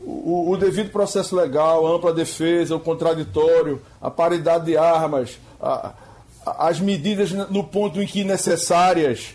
O, 0.00 0.50
o, 0.50 0.56
devido 0.56 0.90
processo 0.90 1.34
legal, 1.34 1.86
ampla 1.86 2.12
defesa, 2.12 2.76
o 2.76 2.80
contraditório, 2.80 3.80
a 4.00 4.10
paridade 4.10 4.66
de 4.66 4.76
armas, 4.76 5.38
a, 5.60 5.92
a, 6.44 6.68
as 6.68 6.80
medidas 6.80 7.30
no 7.32 7.64
ponto 7.64 8.02
em 8.02 8.06
que 8.06 8.24
necessárias 8.24 9.34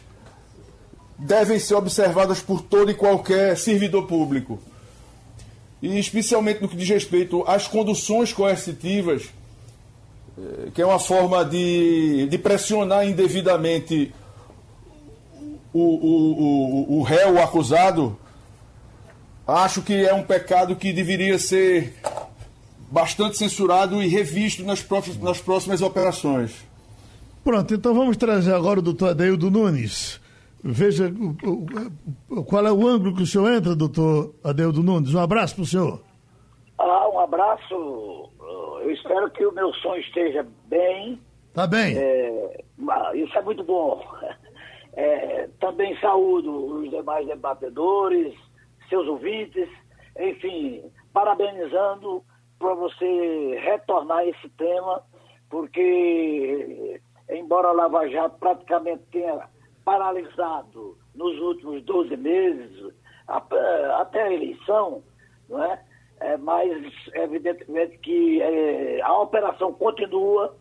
devem 1.18 1.58
ser 1.58 1.76
observadas 1.76 2.42
por 2.42 2.62
todo 2.62 2.92
e 2.92 2.94
qualquer 2.94 3.58
servidor 3.58 4.08
público. 4.08 4.60
E 5.82 5.98
especialmente 5.98 6.62
no 6.62 6.68
que 6.68 6.76
diz 6.76 6.90
respeito 6.90 7.44
às 7.48 7.68
conduções 7.68 8.34
coercitivas, 8.34 9.30
que 10.74 10.82
é 10.82 10.86
uma 10.86 11.00
forma 11.00 11.44
de, 11.44 12.28
de 12.28 12.38
pressionar 12.38 13.08
indevidamente 13.08 14.14
o, 15.74 15.80
o, 15.80 16.96
o, 16.96 17.00
o 17.00 17.04
réu, 17.04 17.36
o 17.36 17.42
acusado, 17.42 18.18
acho 19.48 19.82
que 19.82 20.06
é 20.06 20.14
um 20.14 20.24
pecado 20.24 20.76
que 20.76 20.94
deveria 20.94 21.38
ser 21.40 21.94
bastante 22.92 23.38
censurado 23.38 24.02
e 24.02 24.08
revisto 24.08 24.64
nas, 24.64 24.82
próximas, 24.82 25.20
nas 25.22 25.42
próximas 25.42 25.82
operações. 25.82 26.66
Pronto, 27.44 27.74
então 27.74 27.94
vamos 27.94 28.18
trazer 28.18 28.54
agora 28.54 28.80
o 28.80 28.82
doutor 28.82 29.10
Adeildo 29.10 29.50
Nunes. 29.50 30.20
Veja 30.64 31.14
qual 32.46 32.68
é 32.68 32.72
o 32.72 32.88
ângulo 32.88 33.16
que 33.16 33.24
o 33.24 33.28
senhor 33.28 33.52
entra, 33.52 33.76
doutor 33.76 34.36
Adeildo 34.44 34.84
Nunes. 34.84 35.14
Um 35.14 35.20
abraço 35.20 35.56
para 35.56 35.64
o 35.64 35.68
senhor. 35.68 36.02
Ah, 36.78 37.10
um 37.10 37.20
abraço. 37.20 38.30
Eu 38.88 38.94
espero 38.94 39.30
que 39.32 39.46
o 39.46 39.52
meu 39.52 39.74
som 39.74 39.98
esteja 39.98 40.48
bem. 40.68 41.22
Tá 41.54 41.68
bem. 41.68 41.98
É, 41.98 42.64
isso 43.16 43.38
é 43.38 43.42
muito 43.42 43.64
bom. 43.64 44.02
É, 45.00 45.48
também 45.60 45.96
saúdo 46.00 46.80
os 46.80 46.90
demais 46.90 47.28
debatedores, 47.28 48.34
seus 48.90 49.08
ouvintes, 49.08 49.70
enfim, 50.20 50.92
parabenizando 51.14 52.24
para 52.58 52.74
você 52.74 53.60
retornar 53.64 54.28
esse 54.28 54.50
tema, 54.58 55.04
porque, 55.52 57.00
embora 57.30 57.68
a 57.68 57.74
Lava 57.74 58.10
Jato 58.10 58.40
praticamente 58.40 59.04
tenha 59.12 59.48
paralisado 59.86 60.98
nos 61.14 61.40
últimos 61.42 61.84
12 61.84 62.18
meses, 62.18 62.92
até 63.28 64.24
a 64.24 64.34
eleição, 64.34 65.04
não 65.48 65.64
é? 65.64 65.80
É 66.20 66.38
mas 66.38 66.72
evidentemente 67.14 67.98
que 68.00 68.42
é, 68.42 69.02
a 69.02 69.20
operação 69.20 69.74
continua 69.74 70.56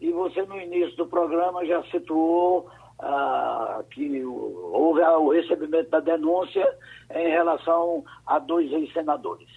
e 0.00 0.10
você 0.12 0.42
no 0.42 0.60
início 0.60 0.96
do 0.96 1.06
programa 1.06 1.64
já 1.66 1.82
situou 1.84 2.70
ah, 3.00 3.82
que 3.90 4.24
houve 4.24 5.00
o 5.00 5.30
recebimento 5.30 5.90
da 5.90 6.00
denúncia 6.00 6.66
em 7.14 7.28
relação 7.28 8.04
a 8.26 8.38
dois 8.38 8.70
ex-senadores. 8.72 9.48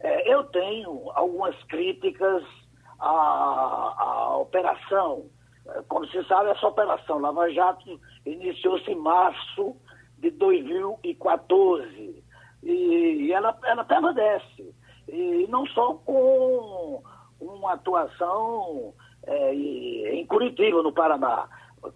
É, 0.00 0.32
eu 0.32 0.44
tenho 0.44 1.10
algumas 1.14 1.54
críticas 1.64 2.42
à, 2.98 3.94
à 3.98 4.36
operação. 4.38 5.26
Como 5.88 6.06
se 6.06 6.22
sabe, 6.24 6.50
essa 6.50 6.66
operação 6.66 7.18
Lava 7.18 7.50
Jato 7.50 8.00
iniciou-se 8.24 8.90
em 8.90 8.96
março 8.96 9.76
de 10.18 10.30
2014 10.30 12.24
e, 12.62 12.72
e 12.72 13.32
ela, 13.32 13.58
ela 13.64 13.84
permanece. 13.84 14.74
E 15.08 15.46
não 15.48 15.66
só 15.66 15.94
com 15.94 17.02
uma 17.40 17.74
atuação 17.74 18.94
é, 19.26 19.54
em 19.54 20.26
Curitiba, 20.26 20.82
no 20.82 20.92
Paraná, 20.92 21.48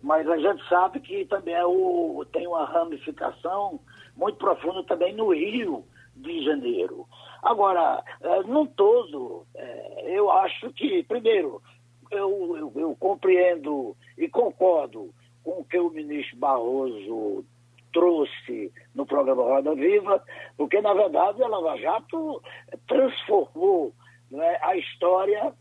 mas 0.02 0.28
a 0.28 0.36
gente 0.36 0.66
sabe 0.68 1.00
que 1.00 1.24
também 1.24 1.54
é 1.54 1.64
o, 1.64 2.24
tem 2.32 2.46
uma 2.46 2.64
ramificação 2.64 3.80
muito 4.16 4.38
profunda 4.38 4.84
também 4.84 5.14
no 5.14 5.32
Rio 5.32 5.84
de 6.16 6.44
Janeiro. 6.44 7.06
Agora, 7.42 8.02
é, 8.20 8.42
num 8.42 8.66
todo, 8.66 9.46
é, 9.54 10.16
eu 10.16 10.30
acho 10.30 10.70
que, 10.72 11.02
primeiro, 11.04 11.62
eu, 12.10 12.56
eu, 12.56 12.72
eu, 12.76 12.96
compreendo 12.98 13.96
e 14.18 14.28
concordo 14.28 15.14
com 15.42 15.60
o 15.60 15.64
que 15.64 15.78
o 15.78 15.90
ministro 15.90 16.36
Barroso 16.36 17.44
trouxe 17.92 18.72
no 18.94 19.06
programa 19.06 19.42
Roda 19.42 19.74
Viva, 19.74 20.22
porque, 20.56 20.80
na 20.80 20.94
verdade, 20.94 21.42
a 21.42 21.48
Lava 21.48 21.76
Jato 21.78 22.42
transformou 22.86 23.92
né, 24.30 24.58
a 24.62 24.76
história 24.76 25.52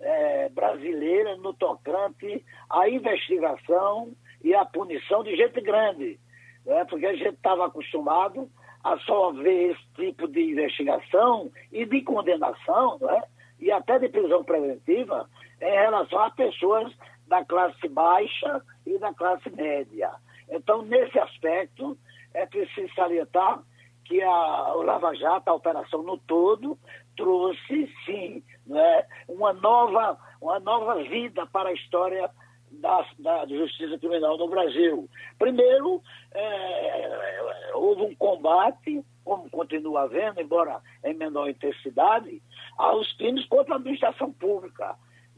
é, 0.00 0.48
brasileira 0.50 1.36
no 1.36 1.54
tocante 1.54 2.44
à 2.70 2.88
investigação 2.88 4.12
e 4.42 4.54
à 4.54 4.64
punição 4.64 5.22
de 5.22 5.36
gente 5.36 5.60
grande. 5.60 6.18
Né? 6.64 6.84
Porque 6.86 7.06
a 7.06 7.14
gente 7.14 7.34
estava 7.34 7.66
acostumado 7.66 8.48
a 8.82 8.98
só 8.98 9.32
ver 9.32 9.72
esse 9.72 9.86
tipo 9.94 10.28
de 10.28 10.42
investigação 10.42 11.50
e 11.72 11.86
de 11.86 12.02
condenação, 12.02 12.98
né? 13.00 13.22
e 13.58 13.72
até 13.72 13.98
de 13.98 14.08
prisão 14.08 14.44
preventiva, 14.44 15.28
em 15.60 15.72
relação 15.72 16.18
a 16.18 16.30
pessoas 16.30 16.92
da 17.26 17.44
classe 17.44 17.88
baixa 17.88 18.62
e 18.86 18.98
da 18.98 19.14
classe 19.14 19.48
média. 19.50 20.10
Então, 20.48 20.82
nesse 20.82 21.18
aspecto, 21.18 21.96
é 22.32 22.46
preciso 22.46 22.92
salientar 22.94 23.62
que 24.04 24.22
a, 24.22 24.74
o 24.74 24.82
Lava 24.82 25.14
Jato, 25.14 25.48
a 25.48 25.54
operação 25.54 26.02
no 26.02 26.18
todo, 26.18 26.78
trouxe, 27.16 27.92
sim, 28.04 28.42
né, 28.66 29.06
uma, 29.28 29.52
nova, 29.52 30.18
uma 30.40 30.60
nova 30.60 31.02
vida 31.04 31.46
para 31.46 31.70
a 31.70 31.72
história 31.72 32.30
da, 32.70 33.06
da 33.18 33.46
justiça 33.46 33.98
criminal 33.98 34.36
no 34.36 34.48
Brasil. 34.48 35.08
Primeiro, 35.38 36.02
é, 36.32 37.70
houve 37.74 38.02
um 38.02 38.14
combate, 38.14 39.04
como 39.24 39.48
continua 39.50 40.02
havendo, 40.02 40.40
embora 40.40 40.80
em 41.04 41.14
menor 41.14 41.48
intensidade, 41.48 42.42
aos 42.76 43.12
crimes 43.14 43.46
contra 43.46 43.74
a 43.74 43.78
administração 43.78 44.32
pública. 44.32 44.96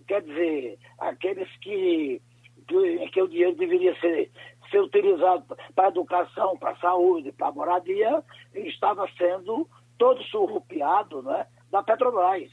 Quer 0.08 0.22
dizer, 0.22 0.78
aqueles 0.98 1.48
que, 1.58 2.22
que, 2.66 3.08
que 3.10 3.22
o 3.22 3.28
dinheiro 3.28 3.54
deveria 3.56 3.98
ser 4.00 4.30
ser 4.70 4.80
utilizado 4.80 5.44
para 5.74 5.88
educação, 5.88 6.56
para 6.56 6.76
saúde, 6.76 7.32
para 7.32 7.52
moradia, 7.52 8.22
estava 8.54 9.08
sendo 9.16 9.68
todo 9.98 10.22
surrupiado 10.24 11.22
né, 11.22 11.46
da 11.70 11.82
Petrobras. 11.82 12.50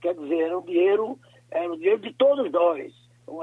Quer 0.00 0.14
dizer, 0.14 0.42
era 0.42 0.58
o 0.58 0.62
dinheiro, 0.62 1.18
era 1.50 1.72
o 1.72 1.76
dinheiro 1.76 2.00
de 2.00 2.12
todos 2.14 2.50
nós, 2.50 2.92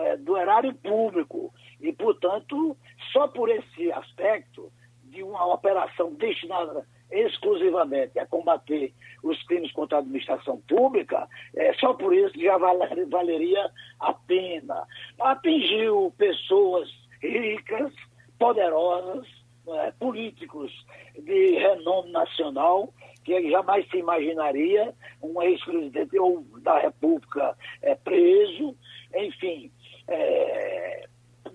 é, 0.01 0.17
do 0.17 0.37
erário 0.37 0.73
público. 0.75 1.53
E, 1.79 1.91
portanto, 1.91 2.77
só 3.11 3.27
por 3.27 3.49
esse 3.49 3.91
aspecto 3.91 4.71
de 5.05 5.23
uma 5.23 5.45
operação 5.53 6.13
destinada 6.13 6.85
exclusivamente 7.11 8.17
a 8.17 8.25
combater 8.25 8.93
os 9.21 9.41
crimes 9.43 9.71
contra 9.73 9.97
a 9.97 9.99
administração 9.99 10.61
pública, 10.61 11.27
é, 11.55 11.73
só 11.73 11.93
por 11.93 12.15
isso 12.15 12.39
já 12.39 12.57
valeria 12.57 13.69
a 13.99 14.13
pena. 14.13 14.87
Atingiu 15.19 16.13
pessoas 16.17 16.89
ricas, 17.21 17.93
poderosos, 18.41 19.27
é, 19.67 19.91
políticos 19.91 20.71
de 21.15 21.59
renome 21.59 22.11
nacional, 22.11 22.91
que 23.23 23.51
jamais 23.51 23.87
se 23.91 23.97
imaginaria 23.97 24.95
um 25.21 25.39
ex-presidente 25.43 26.17
da 26.63 26.79
República 26.79 27.55
é, 27.83 27.93
preso, 27.93 28.75
enfim. 29.15 29.71
É, 30.07 31.07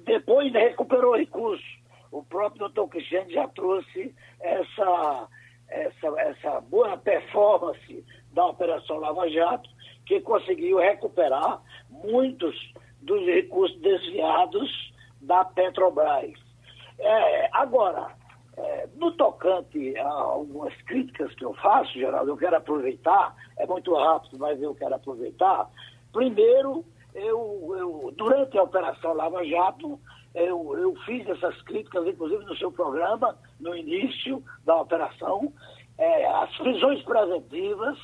depois 0.05 0.53
recuperou 0.53 1.17
recursos. 1.17 1.67
O 2.13 2.23
próprio 2.23 2.61
doutor 2.61 2.87
Cristiano 2.87 3.29
já 3.33 3.49
trouxe 3.49 4.15
essa, 4.39 5.29
essa, 5.69 6.21
essa 6.21 6.61
boa 6.61 6.97
performance 6.97 8.05
da 8.33 8.47
Operação 8.47 8.99
Lava 8.99 9.29
Jato, 9.29 9.69
que 10.07 10.21
conseguiu 10.21 10.79
recuperar 10.79 11.61
muitos 11.91 12.55
dos 13.03 13.27
recursos 13.27 13.77
desviados 13.81 14.95
da 15.21 15.45
Petrobras. 15.45 16.46
É, 16.99 17.49
agora, 17.53 18.09
é, 18.57 18.89
no 18.97 19.13
tocante 19.13 19.97
a 19.99 20.09
algumas 20.09 20.75
críticas 20.83 21.35
que 21.35 21.45
eu 21.45 21.55
faço, 21.55 21.93
Geraldo, 21.93 22.31
eu 22.31 22.37
quero 22.37 22.57
aproveitar, 22.57 23.35
é 23.59 23.67
muito 23.67 23.95
rápido, 23.95 24.39
mas 24.39 24.61
eu 24.63 24.75
quero 24.75 24.95
aproveitar, 24.95 25.71
Primeiro, 26.17 26.83
eu, 27.15 27.75
eu, 27.79 28.15
durante 28.17 28.57
a 28.57 28.63
Operação 28.63 29.13
Lava 29.13 29.45
Jato, 29.45 30.01
eu, 30.35 30.79
eu, 30.79 30.97
fiz 31.05 31.29
essas 31.29 31.61
críticas, 31.61 32.07
inclusive 32.07 32.43
no 32.47 32.57
seu 32.57 32.73
programa, 32.73 33.37
no 33.61 33.77
início 33.77 34.43
da 34.65 34.81
operação. 34.81 35.53
É, 35.99 36.27
as 36.27 36.57
prisões 36.57 37.03
preventivas 37.03 37.99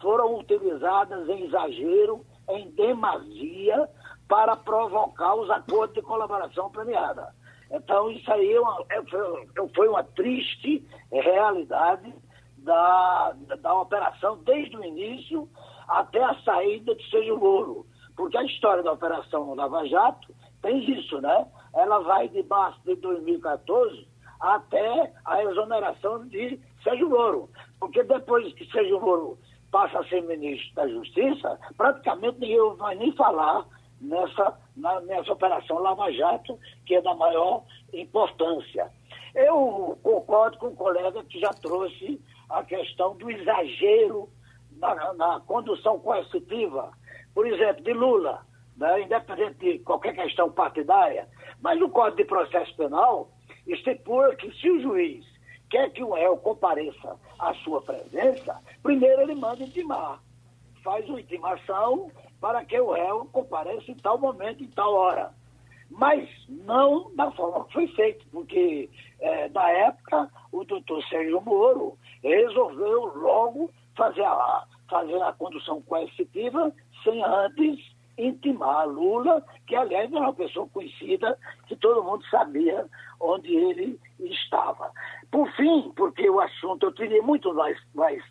foram 0.00 0.38
utilizadas 0.38 1.28
em 1.28 1.46
exagero, 1.46 2.24
em 2.50 2.70
demasia, 2.70 3.88
para 4.28 4.54
provocar 4.54 5.34
os 5.34 5.50
acordos 5.50 5.96
de 5.96 6.02
colaboração 6.02 6.70
premiada. 6.70 7.34
Então, 7.70 8.10
isso 8.10 8.30
aí 8.32 8.52
é 8.52 8.60
uma, 8.60 8.84
é, 8.90 9.02
foi, 9.02 9.68
foi 9.74 9.88
uma 9.88 10.04
triste 10.04 10.86
realidade 11.10 12.14
da, 12.58 13.34
da 13.60 13.74
operação 13.74 14.38
desde 14.44 14.76
o 14.76 14.84
início 14.84 15.48
até 15.88 16.22
a 16.22 16.34
saída 16.42 16.94
de 16.94 17.10
Sérgio 17.10 17.38
Moro. 17.38 17.86
Porque 18.16 18.36
a 18.36 18.44
história 18.44 18.82
da 18.82 18.92
Operação 18.92 19.54
Lava 19.54 19.86
Jato 19.86 20.34
tem 20.62 20.78
isso, 20.90 21.20
né? 21.20 21.46
Ela 21.74 22.00
vai 22.00 22.28
de 22.28 22.42
março 22.44 22.80
de 22.84 22.96
2014 22.96 24.08
até 24.40 25.12
a 25.24 25.42
exoneração 25.44 26.26
de 26.28 26.58
Sérgio 26.82 27.08
Moro. 27.08 27.48
Porque 27.78 28.02
depois 28.02 28.52
que 28.54 28.70
Sérgio 28.70 29.00
Moro 29.00 29.38
passa 29.70 29.98
a 29.98 30.04
ser 30.08 30.22
ministro 30.22 30.74
da 30.74 30.88
Justiça, 30.88 31.58
praticamente 31.76 32.40
ninguém 32.40 32.76
vai 32.76 32.94
nem 32.94 33.12
falar 33.12 33.66
nessa, 34.00 34.58
na, 34.76 35.00
nessa 35.00 35.32
operação 35.32 35.78
Lava 35.78 36.10
Jato, 36.12 36.58
que 36.84 36.94
é 36.94 37.02
da 37.02 37.14
maior 37.14 37.64
importância. 37.92 38.90
Eu 39.34 39.98
concordo 40.02 40.58
com 40.58 40.68
o 40.68 40.76
colega 40.76 41.22
que 41.24 41.38
já 41.38 41.50
trouxe 41.50 42.20
a 42.48 42.62
questão 42.64 43.16
do 43.16 43.30
exagero 43.30 44.28
na, 44.72 45.12
na 45.14 45.40
condução 45.40 45.98
coercitiva, 45.98 46.90
por 47.34 47.46
exemplo, 47.46 47.82
de 47.82 47.92
Lula, 47.92 48.46
né, 48.76 49.02
independente 49.02 49.58
de 49.58 49.78
qualquer 49.80 50.14
questão 50.14 50.50
partidária, 50.50 51.28
mas 51.60 51.80
o 51.80 51.88
Código 51.88 52.16
de 52.16 52.24
Processo 52.24 52.74
Penal 52.76 53.30
estipula 53.66 54.34
que 54.36 54.50
se 54.58 54.70
o 54.70 54.80
juiz 54.80 55.24
quer 55.68 55.90
que 55.90 56.02
o 56.02 56.12
réu 56.12 56.36
compareça 56.36 57.16
à 57.38 57.52
sua 57.54 57.82
presença, 57.82 58.60
primeiro 58.82 59.22
ele 59.22 59.34
manda 59.34 59.62
intimar. 59.62 60.22
Faz 60.84 61.08
uma 61.08 61.20
intimação 61.20 62.10
para 62.46 62.64
que 62.64 62.78
o 62.78 62.92
réu 62.92 63.24
compareça 63.32 63.90
em 63.90 63.96
tal 63.96 64.18
momento, 64.18 64.62
em 64.62 64.68
tal 64.68 64.94
hora. 64.94 65.32
Mas 65.90 66.28
não 66.48 67.12
da 67.16 67.28
forma 67.32 67.64
que 67.64 67.72
foi 67.72 67.88
feito, 67.88 68.24
porque 68.30 68.88
é, 69.18 69.48
na 69.48 69.68
época 69.68 70.30
o 70.52 70.62
doutor 70.62 71.02
Sérgio 71.08 71.40
Moro 71.40 71.98
resolveu 72.22 73.06
logo 73.16 73.68
fazer 73.96 74.22
a, 74.22 74.64
fazer 74.88 75.20
a 75.20 75.32
condução 75.32 75.82
coercitiva 75.82 76.72
sem 77.02 77.20
antes 77.24 77.84
intimar 78.16 78.86
Lula, 78.86 79.44
que 79.66 79.74
aliás 79.74 80.12
era 80.12 80.20
uma 80.20 80.32
pessoa 80.32 80.68
conhecida, 80.68 81.36
que 81.66 81.74
todo 81.74 82.04
mundo 82.04 82.24
sabia 82.30 82.86
onde 83.18 83.52
ele 83.52 83.98
estava. 84.20 84.92
Por 85.32 85.50
fim, 85.56 85.92
porque 85.96 86.30
o 86.30 86.38
assunto, 86.38 86.86
eu 86.86 86.92
teria 86.92 87.22
muito 87.22 87.52
mais, 87.52 87.76
mais, 87.92 88.22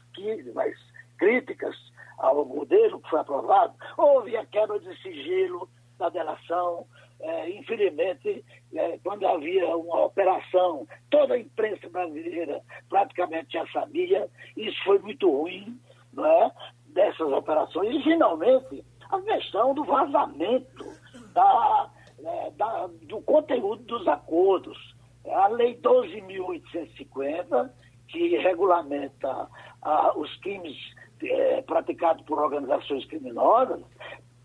mais 0.53 0.77
críticas 1.17 1.75
ao 2.17 2.45
modelo 2.45 3.00
que 3.00 3.10
foi 3.10 3.19
aprovado, 3.19 3.74
houve 3.98 4.36
a 4.38 4.45
quebra 4.45 4.79
de 4.79 4.95
sigilo 5.01 5.69
da 5.98 6.10
delação, 6.10 6.86
é, 7.19 7.50
infelizmente, 7.50 8.43
é, 8.74 9.00
quando 9.03 9.25
havia 9.27 9.67
uma 9.75 10.05
operação, 10.05 10.88
toda 11.10 11.36
a 11.36 11.39
imprensa 11.39 11.89
brasileira 11.89 12.62
praticamente 12.89 13.53
já 13.53 13.65
sabia, 13.67 14.29
isso 14.57 14.77
foi 14.84 15.00
muito 15.00 15.29
ruim, 15.29 15.79
não 16.13 16.25
é? 16.25 16.51
Dessas 16.88 17.31
operações. 17.31 17.95
E, 17.95 18.03
finalmente, 18.03 18.84
a 19.10 19.22
questão 19.22 19.74
do 19.74 19.84
vazamento 19.84 20.86
da, 21.34 21.89
é, 22.24 22.51
da, 22.51 22.88
do 23.03 23.22
conteúdo 23.22 23.84
dos 23.84 24.07
acordos. 24.07 24.77
A 25.27 25.48
Lei 25.48 25.75
12.850, 25.77 27.71
que 28.08 28.38
regulamenta 28.38 29.49
ah, 29.82 30.13
os 30.15 30.34
crimes 30.38 30.78
é, 31.23 31.62
praticados 31.62 32.25
por 32.25 32.39
organizações 32.39 33.06
criminosas, 33.06 33.82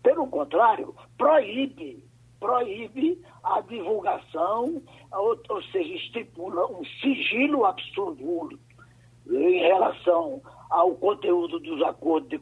pelo 0.03 0.27
contrário, 0.27 0.95
proíbe 1.17 2.03
proíbe 2.41 3.21
a 3.43 3.61
divulgação, 3.61 4.81
ou, 5.13 5.39
ou 5.47 5.61
seja, 5.65 5.93
estipula 5.93 6.65
um 6.71 6.83
sigilo 6.99 7.65
absoluto 7.65 8.59
em 9.29 9.59
relação 9.59 10.41
ao 10.69 10.95
conteúdo 10.95 11.59
dos 11.59 11.81
acordos 11.83 12.29
de 12.29 12.39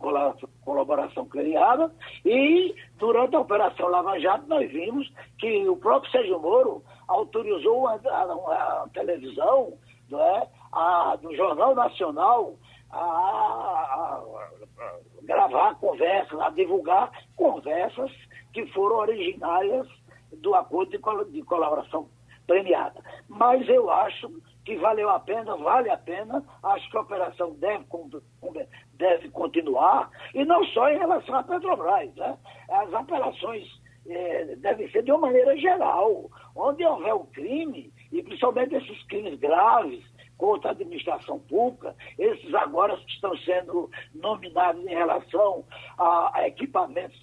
colaboração 0.63 1.25
criada. 1.25 1.91
E 2.23 2.73
durante 2.97 3.35
a 3.35 3.41
Operação 3.41 3.89
Lava 3.89 4.17
Jato 4.19 4.47
nós 4.47 4.71
vimos 4.71 5.11
que 5.37 5.67
o 5.67 5.75
próprio 5.75 6.11
Sérgio 6.11 6.39
Moro 6.39 6.81
autorizou 7.07 7.87
a, 7.87 7.99
a, 8.05 8.83
a 8.83 8.87
televisão 8.93 9.73
é, 10.11 10.47
a, 10.71 11.17
do 11.21 11.35
Jornal 11.35 11.75
Nacional 11.75 12.55
a, 12.91 14.23
gravar 15.23 15.75
conversas, 15.75 16.39
a 16.39 16.49
divulgar 16.49 17.12
conversas 17.36 18.12
que 18.54 18.65
foram 18.67 18.97
originárias 18.97 19.88
do 20.34 20.56
acordo 20.56 20.91
de, 20.91 21.32
de 21.32 21.43
colaboração 21.43 22.10
premiada. 22.47 23.02
Mas 23.28 23.67
eu 23.69 23.89
acho 23.89 24.30
que 24.65 24.75
valeu 24.78 25.10
a 25.10 25.19
pena, 25.19 25.56
vale 25.56 25.89
a 25.89 25.97
pena, 25.97 26.43
acho 26.63 26.89
que 26.89 26.97
a 26.97 27.02
operação 27.02 27.54
deve, 27.56 27.86
deve 28.93 29.30
continuar, 29.30 30.10
e 30.34 30.43
não 30.45 30.63
só 30.65 30.89
em 30.89 30.97
relação 30.97 31.36
à 31.36 31.43
Petrobras. 31.43 32.13
Né? 32.15 32.38
As 32.69 32.93
operações 32.93 33.67
é, 34.08 34.56
devem 34.58 34.89
ser 34.91 35.04
de 35.04 35.12
uma 35.12 35.21
maneira 35.21 35.56
geral. 35.58 36.30
Onde 36.56 36.86
houver 36.86 37.13
um 37.13 37.25
crime, 37.28 37.93
e 38.12 38.21
principalmente 38.23 38.75
esses 38.75 39.04
crimes 39.04 39.39
graves, 39.39 40.04
contra 40.39 40.69
a 40.69 40.71
administração 40.71 41.38
pública, 41.38 41.93
esses 42.17 42.52
agora 42.56 42.97
estão 43.08 43.38
sendo 43.39 43.91
nominados 44.15 44.84
em 44.86 44.95
relação 44.95 45.65
a, 45.97 46.32
a 46.34 46.47
equipamentos 46.47 47.21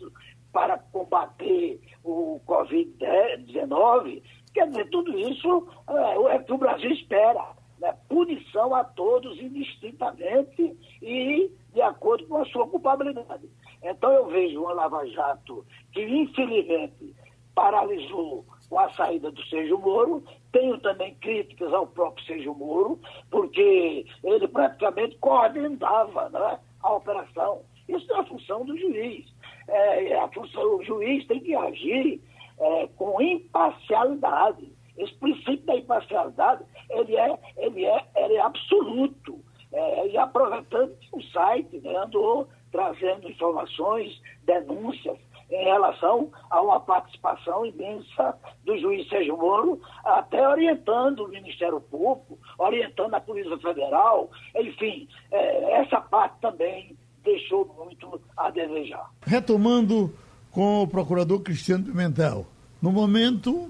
para 0.53 0.79
combater 0.79 1.81
o 2.05 2.41
Covid-19, 2.47 4.23
quer 4.55 4.69
dizer, 4.69 4.89
tudo 4.91 5.19
isso 5.19 5.67
é, 5.89 6.35
é 6.35 6.39
que 6.39 6.53
o 6.53 6.59
Brasil 6.59 6.91
espera. 6.93 7.57
Né? 7.81 7.95
Punição 8.09 8.75
a 8.75 8.85
todos 8.85 9.39
indistintamente 9.41 10.77
e 11.03 11.51
de 11.73 11.83
acordo 11.83 12.27
com 12.27 12.37
a 12.37 12.47
sua 12.47 12.67
culpabilidade. 12.69 13.51
Então 13.83 14.11
eu 14.13 14.27
vejo 14.29 14.63
uma 14.63 14.73
Lava 14.73 15.07
Jato 15.07 15.67
que, 15.93 16.03
infelizmente, 16.03 17.15
paralisou 17.55 18.45
com 18.69 18.79
a 18.79 18.91
saída 18.93 19.31
do 19.31 19.43
Sérgio 19.47 19.79
Moro. 19.79 20.23
Tenho 20.53 20.79
também 20.79 21.15
críticas 21.17 21.73
ao 21.73 21.87
próprio 21.87 22.25
Sérgio 22.27 22.55
Moro, 22.55 22.99
porque 23.31 24.07
ele 24.25 24.49
praticamente 24.49 25.17
coordenava 25.19 26.29
né, 26.31 26.59
a 26.83 26.93
operação. 26.95 27.63
Isso 27.89 28.13
é 28.13 28.19
a 28.19 28.25
função 28.25 28.65
do 28.65 28.77
juiz. 28.77 29.27
É, 29.69 30.09
é, 30.09 30.21
a 30.21 30.29
função, 30.29 30.77
o 30.77 30.85
juiz 30.85 31.27
tem 31.27 31.41
que 31.41 31.55
agir 31.55 32.21
é, 32.59 32.89
com 32.97 33.21
imparcialidade. 33.21 34.73
Esse 34.97 35.15
princípio 35.15 35.67
da 35.67 35.77
imparcialidade, 35.77 36.65
ele 36.91 37.17
é, 37.17 37.39
ele 37.57 37.85
é, 37.85 38.05
ele 38.17 38.35
é 38.35 38.41
absoluto. 38.41 39.39
É, 39.73 40.09
e 40.09 40.17
aproveitando 40.17 40.97
que 40.99 41.09
o 41.13 41.23
site 41.23 41.79
né, 41.81 41.95
andou 41.97 42.49
trazendo 42.73 43.29
informações, 43.29 44.21
denúncias 44.45 45.19
em 45.61 45.65
relação 45.65 46.31
a 46.51 46.61
uma 46.61 46.81
participação 46.81 47.65
imensa 47.65 48.37
do 48.65 48.79
juiz 48.79 49.09
Sérgio 49.09 49.37
Moro, 49.37 49.81
até 50.05 50.47
orientando 50.47 51.25
o 51.25 51.29
Ministério 51.29 51.81
Público, 51.81 52.39
orientando 52.59 53.15
a 53.15 53.21
Polícia 53.21 53.57
Federal, 53.59 54.31
enfim, 54.55 55.09
é, 55.31 55.81
essa 55.81 56.01
parte 56.01 56.41
também 56.41 56.97
deixou 57.25 57.67
muito 57.77 58.21
a 58.37 58.51
desejar. 58.51 59.11
Retomando 59.23 60.15
com 60.51 60.83
o 60.83 60.87
procurador 60.87 61.41
Cristiano 61.41 61.85
Pimentel, 61.85 62.47
no 62.81 62.93
momento 62.93 63.69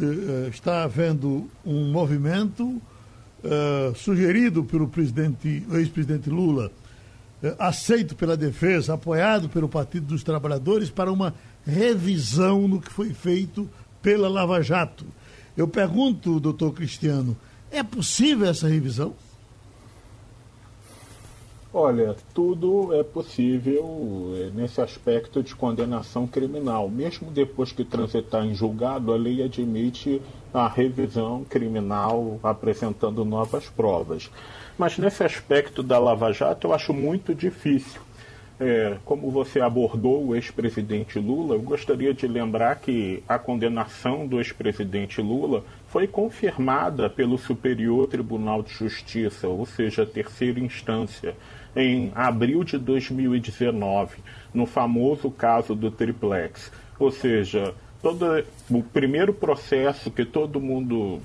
eh, 0.00 0.48
está 0.48 0.84
havendo 0.84 1.48
um 1.64 1.90
movimento 1.90 2.80
eh, 3.42 3.92
sugerido 3.94 4.64
pelo 4.64 4.88
presidente, 4.88 5.64
ex-presidente 5.72 6.28
Lula, 6.28 6.66
eh, 6.66 6.87
aceito 7.58 8.16
pela 8.16 8.36
defesa, 8.36 8.94
apoiado 8.94 9.48
pelo 9.48 9.68
Partido 9.68 10.06
dos 10.06 10.22
Trabalhadores, 10.22 10.90
para 10.90 11.12
uma 11.12 11.34
revisão 11.64 12.66
no 12.66 12.80
que 12.80 12.92
foi 12.92 13.12
feito 13.12 13.68
pela 14.02 14.28
Lava 14.28 14.62
Jato. 14.62 15.06
Eu 15.56 15.68
pergunto, 15.68 16.40
doutor 16.40 16.72
Cristiano, 16.72 17.36
é 17.70 17.82
possível 17.82 18.48
essa 18.48 18.68
revisão? 18.68 19.14
Olha, 21.72 22.16
tudo 22.32 22.94
é 22.94 23.02
possível 23.04 24.32
é, 24.34 24.50
nesse 24.54 24.80
aspecto 24.80 25.42
de 25.42 25.54
condenação 25.54 26.26
criminal. 26.26 26.88
Mesmo 26.88 27.30
depois 27.30 27.72
que 27.72 27.84
transitar 27.84 28.44
em 28.46 28.54
julgado, 28.54 29.12
a 29.12 29.16
lei 29.16 29.42
admite 29.42 30.22
a 30.52 30.66
revisão 30.66 31.44
criminal 31.44 32.40
apresentando 32.42 33.22
novas 33.22 33.68
provas. 33.68 34.30
Mas 34.78 34.96
nesse 34.96 35.24
aspecto 35.24 35.82
da 35.82 35.98
Lava 35.98 36.32
Jato 36.32 36.68
eu 36.68 36.72
acho 36.72 36.94
muito 36.94 37.34
difícil, 37.34 38.00
é, 38.60 38.96
como 39.04 39.30
você 39.30 39.60
abordou 39.60 40.26
o 40.26 40.36
ex-presidente 40.36 41.18
Lula, 41.18 41.56
eu 41.56 41.60
gostaria 41.60 42.14
de 42.14 42.28
lembrar 42.28 42.76
que 42.76 43.22
a 43.28 43.38
condenação 43.38 44.24
do 44.24 44.38
ex-presidente 44.38 45.20
Lula 45.20 45.64
foi 45.88 46.06
confirmada 46.06 47.10
pelo 47.10 47.36
Superior 47.38 48.06
Tribunal 48.06 48.62
de 48.62 48.72
Justiça, 48.72 49.48
ou 49.48 49.66
seja, 49.66 50.06
terceira 50.06 50.60
instância, 50.60 51.34
em 51.74 52.12
abril 52.14 52.62
de 52.62 52.78
2019, 52.78 54.18
no 54.54 54.64
famoso 54.64 55.30
caso 55.30 55.74
do 55.74 55.90
triplex. 55.90 56.70
Ou 56.98 57.10
seja, 57.10 57.74
todo 58.00 58.44
o 58.70 58.82
primeiro 58.82 59.32
processo 59.32 60.10
que 60.10 60.24
todo 60.24 60.60
mundo 60.60 61.20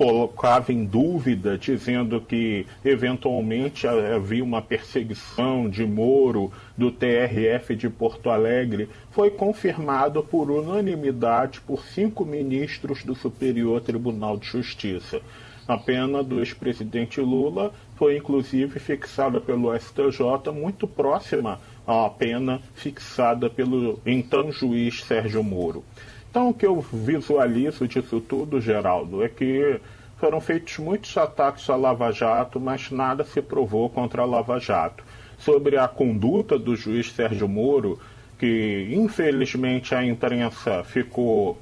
colocava 0.00 0.72
em 0.72 0.82
dúvida, 0.82 1.58
dizendo 1.58 2.22
que 2.22 2.66
eventualmente 2.82 3.86
havia 3.86 4.42
uma 4.42 4.62
perseguição 4.62 5.68
de 5.68 5.84
Moro 5.84 6.50
do 6.74 6.90
TRF 6.90 7.76
de 7.76 7.90
Porto 7.90 8.30
Alegre, 8.30 8.88
foi 9.10 9.30
confirmado 9.30 10.22
por 10.22 10.50
unanimidade 10.50 11.60
por 11.60 11.84
cinco 11.84 12.24
ministros 12.24 13.04
do 13.04 13.14
Superior 13.14 13.82
Tribunal 13.82 14.38
de 14.38 14.46
Justiça. 14.46 15.20
A 15.68 15.76
pena 15.76 16.22
do 16.22 16.38
ex-presidente 16.38 17.20
Lula 17.20 17.70
foi 17.96 18.16
inclusive 18.16 18.80
fixada 18.80 19.38
pelo 19.38 19.78
STJ 19.78 20.50
muito 20.50 20.88
próxima 20.88 21.60
à 21.86 22.08
pena 22.08 22.62
fixada 22.74 23.50
pelo 23.50 24.00
então 24.06 24.50
juiz 24.50 25.04
Sérgio 25.04 25.44
Moro. 25.44 25.84
Então, 26.30 26.50
o 26.50 26.54
que 26.54 26.64
eu 26.64 26.80
visualizo 26.80 27.88
disso 27.88 28.20
tudo, 28.20 28.60
Geraldo, 28.60 29.24
é 29.24 29.28
que 29.28 29.80
foram 30.16 30.40
feitos 30.40 30.78
muitos 30.78 31.16
ataques 31.16 31.68
à 31.68 31.74
Lava 31.74 32.12
Jato, 32.12 32.60
mas 32.60 32.88
nada 32.92 33.24
se 33.24 33.42
provou 33.42 33.90
contra 33.90 34.22
a 34.22 34.24
Lava 34.24 34.60
Jato. 34.60 35.02
Sobre 35.38 35.76
a 35.76 35.88
conduta 35.88 36.56
do 36.56 36.76
juiz 36.76 37.10
Sérgio 37.10 37.48
Moro, 37.48 37.98
que 38.38 38.88
infelizmente 38.92 39.92
a 39.92 40.04
imprensa 40.04 40.84
ficou, 40.84 41.58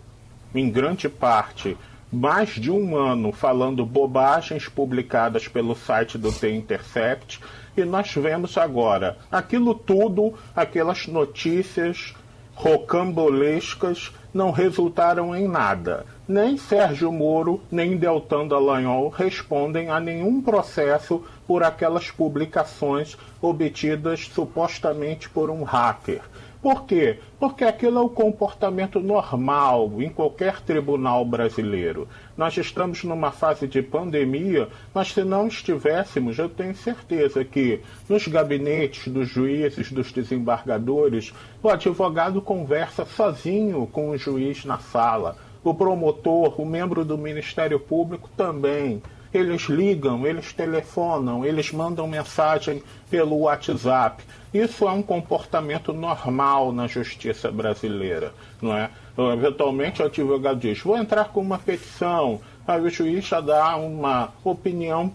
em 0.55 0.69
grande 0.69 1.09
parte, 1.09 1.75
mais 2.13 2.51
de 2.51 2.71
um 2.71 2.95
ano 2.95 3.33
falando 3.33 3.87
bobagens 3.87 4.69
publicadas 4.69 5.49
pelo 5.49 5.75
site 5.75 6.19
do 6.19 6.31
The 6.31 6.51
Intercept, 6.51 7.41
e 7.75 7.85
nós 7.85 8.13
vemos 8.13 8.59
agora 8.59 9.17
aquilo 9.33 9.75
tudo, 9.75 10.35
aquelas 10.55 11.07
notícias 11.07 12.15
rocambolescas 12.55 14.13
não 14.33 14.51
resultaram 14.51 15.35
em 15.35 15.49
nada. 15.49 16.05
Nem 16.29 16.57
Sérgio 16.57 17.11
Moro, 17.11 17.61
nem 17.71 17.97
Deltan 17.97 18.47
Dallagnol 18.47 19.09
respondem 19.09 19.89
a 19.89 19.99
nenhum 19.99 20.43
processo 20.43 21.25
por 21.47 21.63
aquelas 21.63 22.11
publicações 22.11 23.17
obtidas 23.41 24.29
supostamente 24.33 25.29
por 25.31 25.51
um 25.51 25.63
hacker. 25.63 26.23
Por 26.61 26.85
quê? 26.85 27.21
Porque 27.39 27.65
aquilo 27.65 27.99
é 27.99 28.03
o 28.03 28.09
comportamento 28.09 28.99
normal 28.99 29.93
em 29.99 30.09
qualquer 30.09 30.61
tribunal 30.61 31.25
brasileiro. 31.25 32.09
Nós 32.39 32.57
estamos 32.57 33.03
numa 33.03 33.33
fase 33.33 33.67
de 33.67 33.83
pandemia, 33.83 34.69
mas 34.95 35.13
se 35.13 35.25
não 35.25 35.49
estivéssemos, 35.49 36.39
eu 36.39 36.49
tenho 36.49 36.73
certeza 36.73 37.45
que 37.45 37.81
nos 38.09 38.29
gabinetes 38.29 39.13
dos 39.13 39.29
juízes, 39.29 39.91
dos 39.91 40.13
desembargadores, 40.13 41.35
o 41.61 41.69
advogado 41.69 42.41
conversa 42.41 43.05
sozinho 43.05 43.89
com 43.89 44.11
o 44.11 44.17
juiz 44.17 44.65
na 44.65 44.79
sala. 44.79 45.37
O 45.65 45.75
promotor, 45.75 46.61
o 46.61 46.65
membro 46.65 47.05
do 47.05 47.19
Ministério 47.19 47.81
Público 47.81 48.31
também. 48.37 49.03
Eles 49.33 49.63
ligam, 49.63 50.27
eles 50.27 50.53
telefonam, 50.53 51.45
eles 51.45 51.71
mandam 51.73 52.07
mensagem 52.07 52.83
pelo 53.11 53.41
WhatsApp. 53.41 54.25
Isso 54.53 54.89
é 54.89 54.91
um 54.91 55.03
comportamento 55.03 55.93
normal 55.93 56.73
na 56.73 56.87
justiça 56.87 57.51
brasileira, 57.51 58.33
não 58.63 58.77
é? 58.77 58.91
Eventualmente 59.35 60.01
o 60.01 60.07
advogado 60.07 60.59
diz: 60.61 60.81
vou 60.81 60.97
entrar 60.97 61.27
com 61.27 61.41
uma 61.41 61.59
petição, 61.59 62.41
aí 62.67 62.81
o 62.81 62.89
juiz 62.89 63.27
já 63.27 63.41
dá 63.41 63.77
uma 63.77 64.33
opinião 64.43 65.13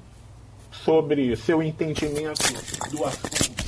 sobre 0.72 1.36
seu 1.36 1.64
entendimento 1.64 2.42
do 2.92 3.06
assunto. 3.06 3.64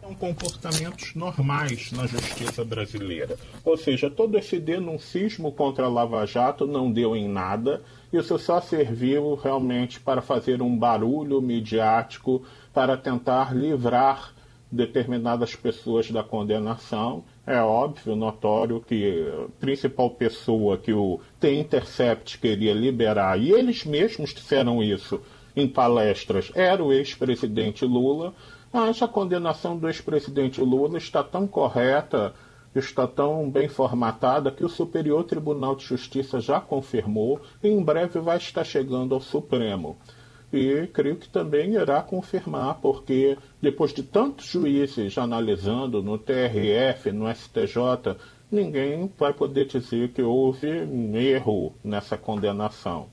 São 0.00 0.14
comportamentos 0.14 1.14
normais 1.14 1.92
na 1.92 2.06
justiça 2.06 2.64
brasileira. 2.64 3.36
Ou 3.64 3.76
seja, 3.76 4.10
todo 4.10 4.38
esse 4.38 4.58
denuncismo 4.58 5.52
contra 5.52 5.84
a 5.84 5.88
Lava 5.88 6.24
Jato 6.26 6.66
não 6.66 6.90
deu 6.90 7.16
em 7.16 7.28
nada, 7.28 7.82
isso 8.16 8.38
só 8.38 8.60
serviu 8.60 9.34
realmente 9.34 10.00
para 10.00 10.22
fazer 10.22 10.62
um 10.62 10.76
barulho 10.76 11.40
midiático 11.40 12.42
para 12.72 12.96
tentar 12.96 13.54
livrar 13.54 14.32
determinadas 14.70 15.54
pessoas 15.54 16.10
da 16.10 16.22
condenação. 16.22 17.24
É 17.46 17.60
óbvio, 17.60 18.16
notório, 18.16 18.80
que 18.80 19.26
a 19.28 19.60
principal 19.60 20.10
pessoa 20.10 20.76
que 20.76 20.92
o 20.92 21.20
T-Intercept 21.38 22.38
queria 22.38 22.72
liberar, 22.72 23.40
e 23.40 23.52
eles 23.52 23.84
mesmos 23.84 24.34
disseram 24.34 24.82
isso 24.82 25.20
em 25.54 25.68
palestras, 25.68 26.50
era 26.54 26.82
o 26.82 26.92
ex-presidente 26.92 27.84
Lula. 27.84 28.34
Mas 28.72 29.00
a 29.00 29.06
condenação 29.06 29.78
do 29.78 29.86
ex-presidente 29.86 30.60
Lula 30.60 30.98
está 30.98 31.22
tão 31.22 31.46
correta, 31.46 32.34
está 32.78 33.06
tão 33.06 33.50
bem 33.50 33.68
formatada, 33.68 34.50
que 34.50 34.64
o 34.64 34.68
Superior 34.68 35.24
Tribunal 35.24 35.76
de 35.76 35.84
Justiça 35.84 36.40
já 36.40 36.60
confirmou 36.60 37.40
e 37.62 37.68
em 37.68 37.82
breve 37.82 38.20
vai 38.20 38.36
estar 38.36 38.64
chegando 38.64 39.14
ao 39.14 39.20
Supremo 39.20 39.98
e 40.54 40.86
creio 40.86 41.16
que 41.16 41.28
também 41.28 41.74
irá 41.74 42.00
confirmar, 42.00 42.76
porque 42.80 43.36
depois 43.60 43.92
de 43.92 44.04
tantos 44.04 44.46
juízes 44.46 45.18
analisando 45.18 46.00
no 46.00 46.16
TRF, 46.16 47.10
no 47.10 47.28
STJ, 47.28 48.16
ninguém 48.50 49.10
vai 49.18 49.32
poder 49.32 49.66
dizer 49.66 50.12
que 50.12 50.22
houve 50.22 50.68
um 50.82 51.16
erro 51.16 51.74
nessa 51.82 52.16
condenação. 52.16 53.08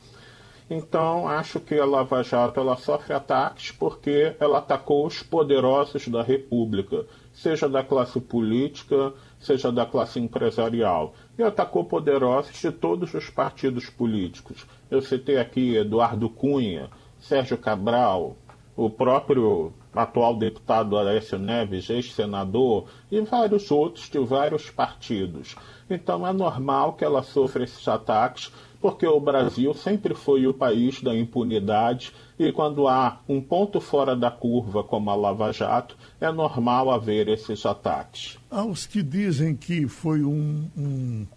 Então, 0.69 1.27
acho 1.27 1.59
que 1.59 1.77
a 1.77 1.83
Lava 1.83 2.23
Jato 2.23 2.59
ela 2.59 2.77
sofre 2.77 3.13
ataques 3.13 3.71
porque 3.71 4.35
ela 4.39 4.59
atacou 4.59 5.05
os 5.05 5.23
poderosos 5.23 6.07
da 6.07 6.21
República, 6.21 7.05
seja 7.41 7.67
da 7.67 7.83
classe 7.83 8.21
política, 8.21 9.13
seja 9.39 9.71
da 9.71 9.83
classe 9.83 10.19
empresarial, 10.19 11.15
e 11.39 11.41
atacou 11.41 11.83
poderosos 11.83 12.55
de 12.61 12.71
todos 12.71 13.15
os 13.15 13.31
partidos 13.31 13.89
políticos. 13.89 14.67
Eu 14.91 15.01
citei 15.01 15.39
aqui 15.39 15.75
Eduardo 15.75 16.29
Cunha, 16.29 16.91
Sérgio 17.19 17.57
Cabral, 17.57 18.35
o 18.77 18.91
próprio 18.91 19.73
atual 19.93 20.35
deputado 20.37 20.97
Aécio 20.97 21.39
Neves, 21.39 21.89
ex-senador, 21.89 22.85
e 23.11 23.19
vários 23.21 23.71
outros 23.71 24.07
de 24.07 24.19
vários 24.19 24.69
partidos. 24.69 25.55
Então 25.89 26.25
é 26.25 26.31
normal 26.31 26.93
que 26.93 27.03
ela 27.03 27.23
sofra 27.23 27.63
esses 27.63 27.87
ataques, 27.87 28.51
porque 28.81 29.05
o 29.05 29.19
Brasil 29.19 29.73
sempre 29.73 30.15
foi 30.15 30.47
o 30.47 30.53
país 30.53 31.01
da 31.01 31.15
impunidade 31.15 32.11
e 32.39 32.51
quando 32.51 32.87
há 32.87 33.19
um 33.29 33.39
ponto 33.39 33.79
fora 33.79 34.15
da 34.15 34.31
curva, 34.31 34.83
como 34.83 35.09
a 35.09 35.15
Lava 35.15 35.51
Jato, 35.51 35.95
é 36.19 36.31
normal 36.31 36.89
haver 36.89 37.27
esses 37.27 37.65
ataques. 37.65 38.37
Há 38.49 38.65
os 38.65 38.85
que 38.85 39.03
dizem 39.03 39.55
que 39.55 39.87
foi 39.87 40.23
um, 40.23 40.67
um, 40.77 41.27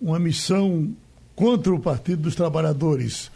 uma 0.00 0.18
missão 0.18 0.94
contra 1.34 1.74
o 1.74 1.80
Partido 1.80 2.22
dos 2.22 2.34
Trabalhadores 2.34 3.30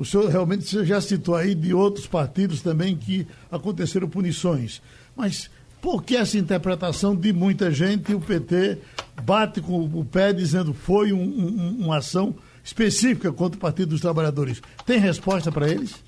o 0.00 0.04
senhor 0.04 0.30
realmente 0.30 0.84
já 0.86 0.98
citou 0.98 1.34
aí 1.34 1.54
de 1.54 1.74
outros 1.74 2.06
partidos 2.06 2.62
também 2.62 2.96
que 2.96 3.26
aconteceram 3.50 4.08
punições. 4.08 4.80
Mas 5.14 5.50
por 5.80 6.02
que 6.02 6.16
essa 6.16 6.38
interpretação 6.38 7.14
de 7.14 7.34
muita 7.34 7.70
gente? 7.70 8.14
O 8.14 8.20
PT 8.20 8.78
bate 9.22 9.60
com 9.60 9.84
o 9.84 10.02
pé 10.02 10.32
dizendo 10.32 10.72
foi 10.72 11.12
um, 11.12 11.76
uma 11.80 11.98
ação 11.98 12.34
específica 12.70 13.32
contra 13.32 13.56
o 13.56 13.60
Partido 13.60 13.90
dos 13.90 14.00
Trabalhadores. 14.00 14.62
Tem 14.86 14.98
resposta 14.98 15.50
para 15.50 15.68
eles? 15.68 16.02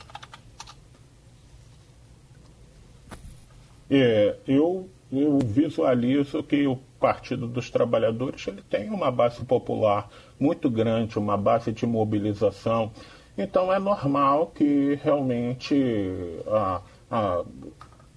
É, 3.90 4.36
eu, 4.46 4.88
eu 5.12 5.38
visualizo 5.38 6.42
que 6.42 6.66
o 6.66 6.76
Partido 6.98 7.46
dos 7.46 7.68
Trabalhadores 7.70 8.46
ele 8.46 8.62
tem 8.62 8.88
uma 8.90 9.10
base 9.10 9.44
popular 9.44 10.08
muito 10.38 10.70
grande, 10.70 11.18
uma 11.18 11.36
base 11.36 11.72
de 11.72 11.84
mobilização 11.84 12.92
então 13.36 13.72
é 13.72 13.78
normal 13.78 14.48
que 14.54 14.98
realmente 15.02 15.74
a, 16.46 16.82
a, 17.10 17.44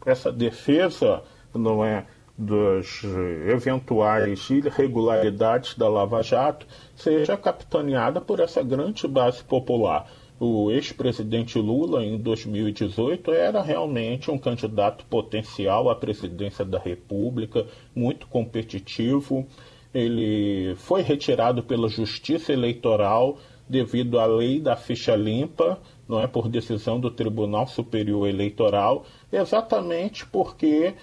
essa 0.05 0.31
defesa 0.31 1.23
não 1.53 1.85
é 1.85 2.05
das 2.37 3.01
eventuais 3.47 4.49
irregularidades 4.49 5.75
da 5.75 5.87
Lava 5.87 6.21
Jato 6.21 6.67
seja 6.95 7.37
capitaneada 7.37 8.19
por 8.19 8.39
essa 8.39 8.61
grande 8.61 9.07
base 9.07 9.43
popular. 9.43 10.09
O 10.37 10.69
ex-presidente 10.69 11.57
Lula, 11.57 12.03
em 12.03 12.17
2018, 12.17 13.31
era 13.31 13.61
realmente 13.61 14.29
um 14.29 14.37
candidato 14.37 15.05
potencial 15.05 15.89
à 15.89 15.95
presidência 15.95 16.65
da 16.65 16.77
República, 16.77 17.65
muito 17.95 18.27
competitivo. 18.27 19.47
Ele 19.93 20.75
foi 20.75 21.01
retirado 21.01 21.63
pela 21.63 21.87
Justiça 21.87 22.51
Eleitoral 22.51 23.37
devido 23.67 24.19
à 24.19 24.25
lei 24.25 24.59
da 24.59 24.75
ficha 24.75 25.15
limpa, 25.15 25.79
não 26.07 26.21
é 26.21 26.27
por 26.27 26.49
decisão 26.49 26.99
do 26.99 27.09
Tribunal 27.09 27.65
Superior 27.65 28.27
Eleitoral, 28.27 29.05
exatamente 29.31 30.25
porque 30.25 30.93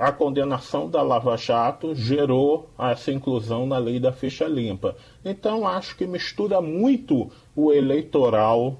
a 0.00 0.10
condenação 0.10 0.88
da 0.88 1.02
Lava 1.02 1.36
Jato 1.36 1.94
gerou 1.94 2.70
essa 2.78 3.12
inclusão 3.12 3.66
na 3.66 3.76
lei 3.76 4.00
da 4.00 4.10
ficha 4.10 4.46
limpa. 4.48 4.96
Então 5.22 5.68
acho 5.68 5.94
que 5.94 6.06
mistura 6.06 6.58
muito 6.62 7.30
o 7.54 7.70
eleitoral, 7.70 8.78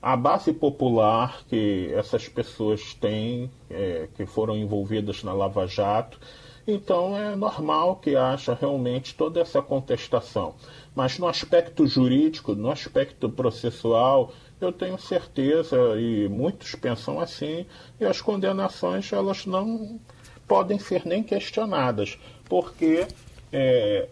a 0.00 0.16
base 0.16 0.52
popular 0.52 1.42
que 1.48 1.90
essas 1.92 2.28
pessoas 2.28 2.94
têm, 2.94 3.50
é, 3.68 4.08
que 4.14 4.24
foram 4.24 4.56
envolvidas 4.56 5.24
na 5.24 5.32
Lava 5.32 5.66
Jato. 5.66 6.20
Então 6.68 7.18
é 7.18 7.34
normal 7.34 7.96
que 7.96 8.14
haja 8.14 8.54
realmente 8.54 9.12
toda 9.12 9.40
essa 9.40 9.60
contestação. 9.60 10.54
Mas 10.94 11.18
no 11.18 11.26
aspecto 11.26 11.84
jurídico, 11.84 12.54
no 12.54 12.70
aspecto 12.70 13.28
processual, 13.28 14.32
eu 14.60 14.72
tenho 14.72 14.98
certeza, 14.98 15.76
e 15.98 16.28
muitos 16.28 16.74
pensam 16.74 17.20
assim, 17.20 17.66
e 18.00 18.04
as 18.04 18.20
condenações 18.20 19.12
elas 19.12 19.46
não 19.46 20.00
podem 20.46 20.78
ser 20.78 21.04
nem 21.04 21.22
questionadas, 21.22 22.18
porque 22.48 23.06
é, 23.52 24.08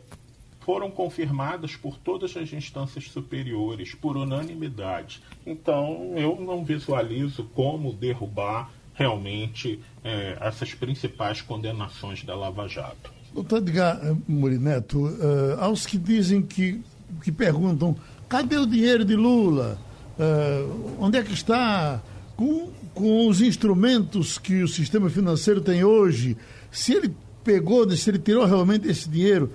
foram 0.60 0.90
confirmadas 0.90 1.76
por 1.76 1.96
todas 1.98 2.36
as 2.36 2.52
instâncias 2.52 3.10
superiores, 3.10 3.94
por 3.94 4.16
unanimidade. 4.16 5.22
Então, 5.46 6.12
eu 6.16 6.40
não 6.40 6.64
visualizo 6.64 7.44
como 7.54 7.92
derrubar 7.92 8.70
realmente 8.94 9.80
é, 10.02 10.38
essas 10.40 10.72
principais 10.72 11.42
condenações 11.42 12.22
da 12.24 12.34
Lava 12.34 12.68
Jato. 12.68 13.12
Doutor 13.32 13.58
Edgar 13.58 14.00
Murineto, 14.28 15.06
uh, 15.06 15.58
aos 15.58 15.84
que 15.84 15.98
dizem 15.98 16.40
que, 16.40 16.80
que 17.22 17.32
perguntam, 17.32 17.96
cadê 18.28 18.56
o 18.56 18.64
dinheiro 18.64 19.04
de 19.04 19.16
Lula? 19.16 19.76
Uh, 20.18 20.96
onde 21.00 21.18
é 21.18 21.22
que 21.22 21.32
está? 21.32 22.00
Com, 22.36 22.70
com 22.94 23.28
os 23.28 23.40
instrumentos 23.40 24.38
que 24.38 24.62
o 24.62 24.68
sistema 24.68 25.10
financeiro 25.10 25.60
tem 25.60 25.84
hoje, 25.84 26.36
se 26.70 26.92
ele 26.92 27.14
pegou, 27.42 27.88
se 27.90 28.10
ele 28.10 28.18
tirou 28.18 28.44
realmente 28.44 28.88
esse 28.88 29.08
dinheiro, 29.08 29.52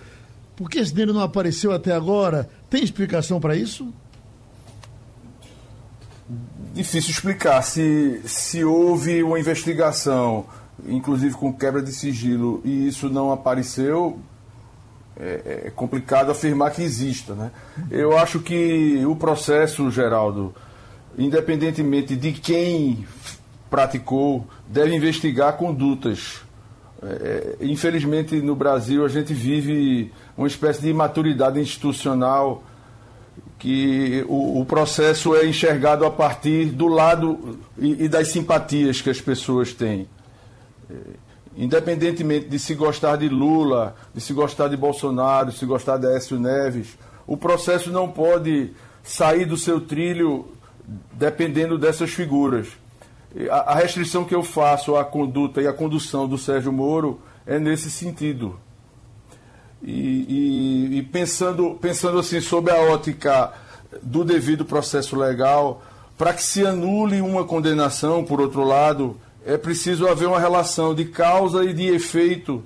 por 0.55 0.69
que 0.69 0.79
esse 0.79 0.91
dinheiro 0.91 1.13
não 1.13 1.21
apareceu 1.21 1.71
até 1.71 1.93
agora? 1.93 2.49
Tem 2.69 2.83
explicação 2.83 3.39
para 3.39 3.55
isso? 3.55 3.93
Difícil 6.73 7.11
explicar. 7.11 7.61
Se, 7.61 8.21
se 8.25 8.63
houve 8.63 9.23
uma 9.23 9.39
investigação, 9.39 10.45
inclusive 10.87 11.33
com 11.35 11.51
quebra 11.51 11.81
de 11.81 11.91
sigilo, 11.91 12.61
e 12.63 12.87
isso 12.87 13.09
não 13.09 13.31
apareceu, 13.31 14.19
é, 15.19 15.63
é 15.65 15.71
complicado 15.75 16.31
afirmar 16.31 16.71
que 16.71 16.81
exista. 16.81 17.33
Né? 17.33 17.51
Eu 17.91 18.17
acho 18.17 18.39
que 18.39 19.03
o 19.05 19.15
processo, 19.15 19.91
Geraldo, 19.91 20.53
independentemente 21.17 22.15
de 22.15 22.31
quem 22.31 23.05
praticou, 23.69 24.47
deve 24.67 24.95
investigar 24.95 25.53
condutas. 25.53 26.41
É, 27.01 27.55
é, 27.59 27.65
infelizmente, 27.65 28.41
no 28.41 28.55
Brasil, 28.55 29.05
a 29.05 29.09
gente 29.09 29.33
vive 29.33 30.11
uma 30.37 30.47
espécie 30.47 30.81
de 30.81 30.89
imaturidade 30.89 31.59
institucional 31.59 32.63
que 33.57 34.25
o, 34.27 34.61
o, 34.61 34.65
processo 34.65 35.35
é 35.35 35.45
enxergado 35.45 36.05
a 36.05 36.11
partir 36.11 36.67
do 36.67 36.87
lado 36.87 37.59
e, 37.77 38.05
e 38.05 38.07
das 38.07 38.29
simpatias 38.29 39.01
que 39.01 39.09
as 39.09 39.19
pessoas 39.19 39.73
têm. 39.73 40.07
É, 40.89 40.95
independentemente 41.59 42.47
de 42.47 42.57
se 42.57 42.73
gostar 42.73 43.17
de 43.17 43.27
Lula, 43.27 43.93
de 44.15 44.21
se 44.21 44.31
gostar 44.31 44.69
de 44.69 44.77
Bolsonaro, 44.77 45.51
de 45.51 45.57
se 45.57 45.65
gostar 45.65 45.97
de 45.97 46.07
Aécio 46.07 46.39
Neves, 46.39 46.97
o 47.27 47.35
processo 47.35 47.91
não 47.91 48.09
pode 48.09 48.71
sair 49.03 49.43
do 49.43 49.57
seu 49.57 49.81
trilho 49.81 50.47
dependendo 51.11 51.77
dessas 51.77 52.11
figuras. 52.11 52.69
A, 53.51 53.75
restrição 53.75 54.23
que 54.23 54.33
eu 54.33 54.41
faço 54.41 54.95
à 54.95 55.03
conduta 55.03 55.61
e 55.61 55.67
à 55.67 55.73
condução 55.73 56.29
do 56.29 56.37
Sérgio 56.37 56.71
Moro 56.71 57.19
é 57.45 57.59
nesse 57.59 57.91
sentido. 57.91 58.57
E, 59.83 59.91
e, 59.91 60.97
e, 60.97 61.03
pensando, 61.03 61.77
pensando 61.79 62.19
assim 62.19 62.39
sobre 62.39 62.71
a 62.71 62.81
ótica 62.81 63.51
do 64.01 64.23
devido 64.23 64.63
processo 64.63 65.15
legal, 65.17 65.83
para 66.17 66.33
que 66.33 66.41
se 66.41 66.65
anule 66.65 67.21
uma 67.21 67.43
condenação, 67.43 68.23
por 68.23 68.39
outro 68.39 68.63
lado, 68.63 69.19
é 69.45 69.57
preciso 69.57 70.07
haver 70.07 70.27
uma 70.27 70.39
relação 70.39 70.93
de 70.93 71.05
causa 71.05 71.63
e 71.63 71.73
de 71.73 71.87
efeito 71.87 72.63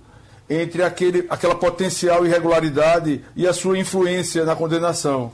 entre 0.50 0.84
aquele, 0.84 1.26
aquela 1.30 1.56
potencial 1.56 2.26
irregularidade 2.26 3.24
e 3.36 3.48
a 3.48 3.54
sua 3.54 3.78
influência 3.78 4.44
na 4.46 4.56
condenação. 4.56 5.32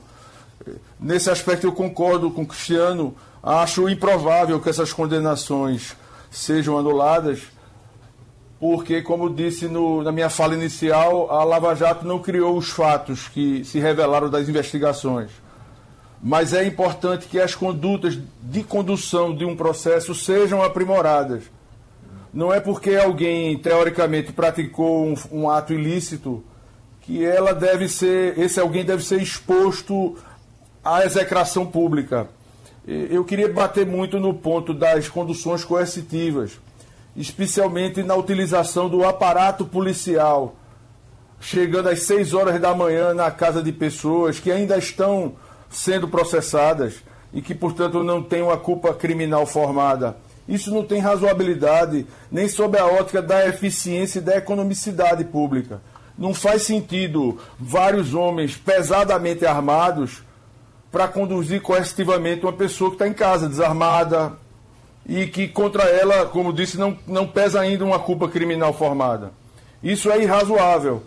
Nesse 0.98 1.30
aspecto 1.30 1.66
eu 1.66 1.72
concordo 1.72 2.30
com 2.30 2.42
o 2.42 2.46
Cristiano, 2.46 3.14
acho 3.42 3.88
improvável 3.88 4.60
que 4.60 4.68
essas 4.68 4.92
condenações 4.92 5.96
sejam 6.30 6.78
anuladas, 6.78 7.40
porque, 8.58 9.00
como 9.00 9.30
disse 9.30 9.66
no, 9.66 10.02
na 10.02 10.12
minha 10.12 10.28
fala 10.28 10.54
inicial, 10.54 11.30
a 11.30 11.42
Lava 11.44 11.74
Jato 11.74 12.06
não 12.06 12.18
criou 12.18 12.58
os 12.58 12.68
fatos 12.68 13.26
que 13.28 13.64
se 13.64 13.80
revelaram 13.80 14.28
das 14.28 14.48
investigações. 14.48 15.30
Mas 16.22 16.52
é 16.52 16.66
importante 16.66 17.26
que 17.26 17.40
as 17.40 17.54
condutas 17.54 18.18
de 18.42 18.62
condução 18.62 19.34
de 19.34 19.44
um 19.44 19.56
processo 19.56 20.14
sejam 20.14 20.62
aprimoradas. 20.62 21.44
Não 22.32 22.52
é 22.52 22.60
porque 22.60 22.94
alguém, 22.94 23.58
teoricamente, 23.58 24.32
praticou 24.32 25.06
um, 25.06 25.14
um 25.32 25.50
ato 25.50 25.72
ilícito 25.72 26.44
que 27.00 27.24
ela 27.24 27.52
deve 27.52 27.88
ser, 27.88 28.38
esse 28.38 28.60
alguém 28.60 28.84
deve 28.84 29.02
ser 29.02 29.20
exposto 29.20 30.16
a 30.84 31.04
execração 31.04 31.66
pública. 31.66 32.28
Eu 32.86 33.24
queria 33.24 33.52
bater 33.52 33.86
muito 33.86 34.18
no 34.18 34.34
ponto 34.34 34.72
das 34.72 35.08
conduções 35.08 35.64
coercitivas, 35.64 36.58
especialmente 37.16 38.02
na 38.02 38.14
utilização 38.14 38.88
do 38.88 39.04
aparato 39.04 39.64
policial, 39.64 40.54
chegando 41.40 41.88
às 41.88 42.02
6 42.02 42.34
horas 42.34 42.60
da 42.60 42.74
manhã 42.74 43.12
na 43.14 43.30
casa 43.30 43.62
de 43.62 43.72
pessoas 43.72 44.38
que 44.38 44.50
ainda 44.50 44.76
estão 44.76 45.34
sendo 45.70 46.08
processadas 46.08 47.02
e 47.32 47.40
que, 47.40 47.54
portanto, 47.54 48.02
não 48.02 48.22
têm 48.22 48.42
uma 48.42 48.56
culpa 48.56 48.92
criminal 48.92 49.46
formada. 49.46 50.16
Isso 50.48 50.74
não 50.74 50.84
tem 50.84 51.00
razoabilidade 51.00 52.06
nem 52.30 52.48
sob 52.48 52.76
a 52.76 52.84
ótica 52.84 53.22
da 53.22 53.46
eficiência 53.46 54.18
e 54.18 54.22
da 54.22 54.36
economicidade 54.36 55.24
pública. 55.24 55.80
Não 56.18 56.34
faz 56.34 56.62
sentido 56.62 57.38
vários 57.58 58.12
homens 58.14 58.56
pesadamente 58.56 59.46
armados 59.46 60.22
para 60.90 61.06
conduzir 61.06 61.62
coercitivamente 61.62 62.44
uma 62.44 62.52
pessoa 62.52 62.90
que 62.90 62.96
está 62.96 63.06
em 63.06 63.12
casa, 63.12 63.48
desarmada, 63.48 64.32
e 65.06 65.26
que 65.26 65.48
contra 65.48 65.84
ela, 65.84 66.26
como 66.26 66.52
disse, 66.52 66.78
não, 66.78 66.96
não 67.06 67.26
pesa 67.26 67.60
ainda 67.60 67.84
uma 67.84 67.98
culpa 67.98 68.28
criminal 68.28 68.72
formada. 68.72 69.32
Isso 69.82 70.10
é 70.10 70.20
irrazoável. 70.22 71.02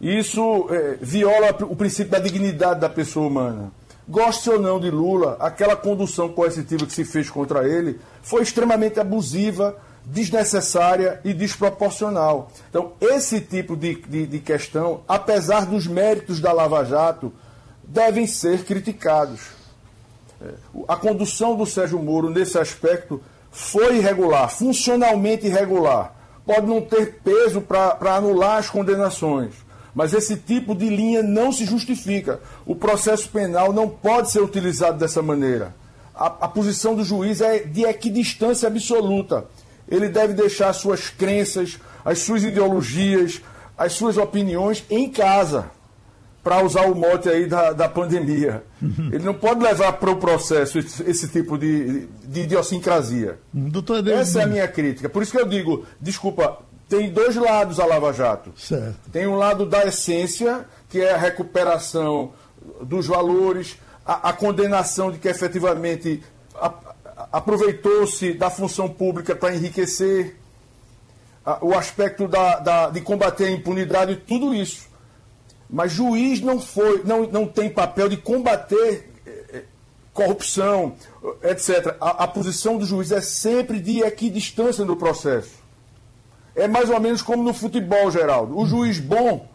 Isso 0.00 0.68
é, 0.70 0.98
viola 1.00 1.56
o 1.62 1.74
princípio 1.74 2.12
da 2.12 2.18
dignidade 2.18 2.80
da 2.80 2.88
pessoa 2.88 3.26
humana. 3.26 3.72
Goste 4.08 4.48
ou 4.48 4.58
não 4.58 4.80
de 4.80 4.90
Lula, 4.90 5.36
aquela 5.38 5.76
condução 5.76 6.30
coercitiva 6.30 6.86
que 6.86 6.94
se 6.94 7.04
fez 7.04 7.28
contra 7.28 7.68
ele 7.68 8.00
foi 8.22 8.42
extremamente 8.42 8.98
abusiva, 8.98 9.76
desnecessária 10.02 11.20
e 11.22 11.34
desproporcional. 11.34 12.50
Então, 12.70 12.92
esse 13.02 13.38
tipo 13.38 13.76
de, 13.76 13.96
de, 13.96 14.26
de 14.26 14.38
questão, 14.38 15.02
apesar 15.06 15.66
dos 15.66 15.86
méritos 15.86 16.40
da 16.40 16.52
Lava 16.52 16.82
Jato, 16.86 17.30
devem 17.84 18.26
ser 18.26 18.64
criticados. 18.64 19.40
É, 20.40 20.54
a 20.88 20.96
condução 20.96 21.54
do 21.54 21.66
Sérgio 21.66 21.98
Moro 21.98 22.30
nesse 22.30 22.58
aspecto 22.58 23.20
foi 23.50 23.98
irregular, 23.98 24.48
funcionalmente 24.48 25.46
irregular. 25.46 26.14
Pode 26.46 26.66
não 26.66 26.80
ter 26.80 27.20
peso 27.22 27.60
para 27.60 28.14
anular 28.14 28.56
as 28.56 28.70
condenações, 28.70 29.52
mas 29.98 30.14
esse 30.14 30.36
tipo 30.36 30.76
de 30.76 30.88
linha 30.88 31.24
não 31.24 31.50
se 31.50 31.64
justifica. 31.64 32.38
O 32.64 32.76
processo 32.76 33.28
penal 33.30 33.72
não 33.72 33.88
pode 33.88 34.30
ser 34.30 34.40
utilizado 34.40 34.96
dessa 34.96 35.20
maneira. 35.20 35.74
A, 36.14 36.26
a 36.26 36.46
posição 36.46 36.94
do 36.94 37.02
juiz 37.02 37.40
é 37.40 37.64
de 37.64 37.82
equidistância 37.82 38.68
absoluta. 38.68 39.46
Ele 39.88 40.08
deve 40.08 40.34
deixar 40.34 40.72
suas 40.72 41.10
crenças, 41.10 41.80
as 42.04 42.20
suas 42.20 42.44
ideologias, 42.44 43.42
as 43.76 43.94
suas 43.94 44.16
opiniões 44.16 44.84
em 44.88 45.10
casa 45.10 45.68
para 46.44 46.64
usar 46.64 46.82
o 46.82 46.94
mote 46.94 47.28
aí 47.28 47.46
da, 47.46 47.72
da 47.72 47.88
pandemia. 47.88 48.62
Ele 49.12 49.24
não 49.24 49.34
pode 49.34 49.60
levar 49.60 49.94
para 49.94 50.10
o 50.12 50.16
processo 50.16 50.78
esse, 50.78 51.02
esse, 51.10 51.26
tipo 51.28 51.58
de, 51.58 52.06
de 52.24 52.42
idiosincrasia. 52.42 53.40
Doutor 53.52 54.06
Essa 54.08 54.42
é 54.42 54.44
a 54.44 54.46
minha 54.46 54.68
crítica. 54.68 55.08
Por 55.08 55.24
isso 55.24 55.32
que 55.32 55.40
eu 55.40 55.46
digo, 55.46 55.84
desculpa, 56.00 56.58
tem 56.88 57.10
dois 57.10 57.36
lados 57.36 57.78
a 57.78 57.84
Lava 57.84 58.12
Jato. 58.12 58.52
Certo. 58.56 59.10
Tem 59.12 59.26
um 59.26 59.36
lado 59.36 59.66
da 59.66 59.84
essência, 59.84 60.66
que 60.88 61.00
é 61.00 61.12
a 61.12 61.18
recuperação 61.18 62.32
dos 62.82 63.06
valores, 63.06 63.78
a, 64.04 64.30
a 64.30 64.32
condenação 64.32 65.12
de 65.12 65.18
que 65.18 65.28
efetivamente 65.28 66.22
aproveitou-se 67.30 68.32
da 68.32 68.50
função 68.50 68.88
pública 68.88 69.36
para 69.36 69.54
enriquecer, 69.54 70.36
a, 71.44 71.64
o 71.64 71.76
aspecto 71.76 72.26
da, 72.26 72.58
da, 72.58 72.90
de 72.90 73.00
combater 73.00 73.44
a 73.46 73.50
impunidade, 73.50 74.16
tudo 74.26 74.54
isso. 74.54 74.88
Mas 75.68 75.92
juiz 75.92 76.40
não 76.40 76.60
foi, 76.60 77.02
não, 77.04 77.26
não 77.26 77.46
tem 77.46 77.68
papel 77.68 78.08
de 78.08 78.16
combater 78.16 79.10
eh, 79.26 79.64
corrupção, 80.14 80.96
etc. 81.42 81.96
A, 82.00 82.24
a, 82.24 82.28
posição 82.28 82.78
do 82.78 82.86
juiz 82.86 83.12
é 83.12 83.20
sempre 83.20 83.78
de 83.78 84.00
equidistância 84.00 84.84
no 84.84 84.96
processo. 84.96 85.57
É 86.58 86.66
mais 86.66 86.90
ou 86.90 87.00
menos 87.00 87.22
como 87.22 87.42
no 87.42 87.54
futebol, 87.54 88.10
Geraldo. 88.10 88.58
O 88.58 88.66
juiz 88.66 88.98
bom, 88.98 89.48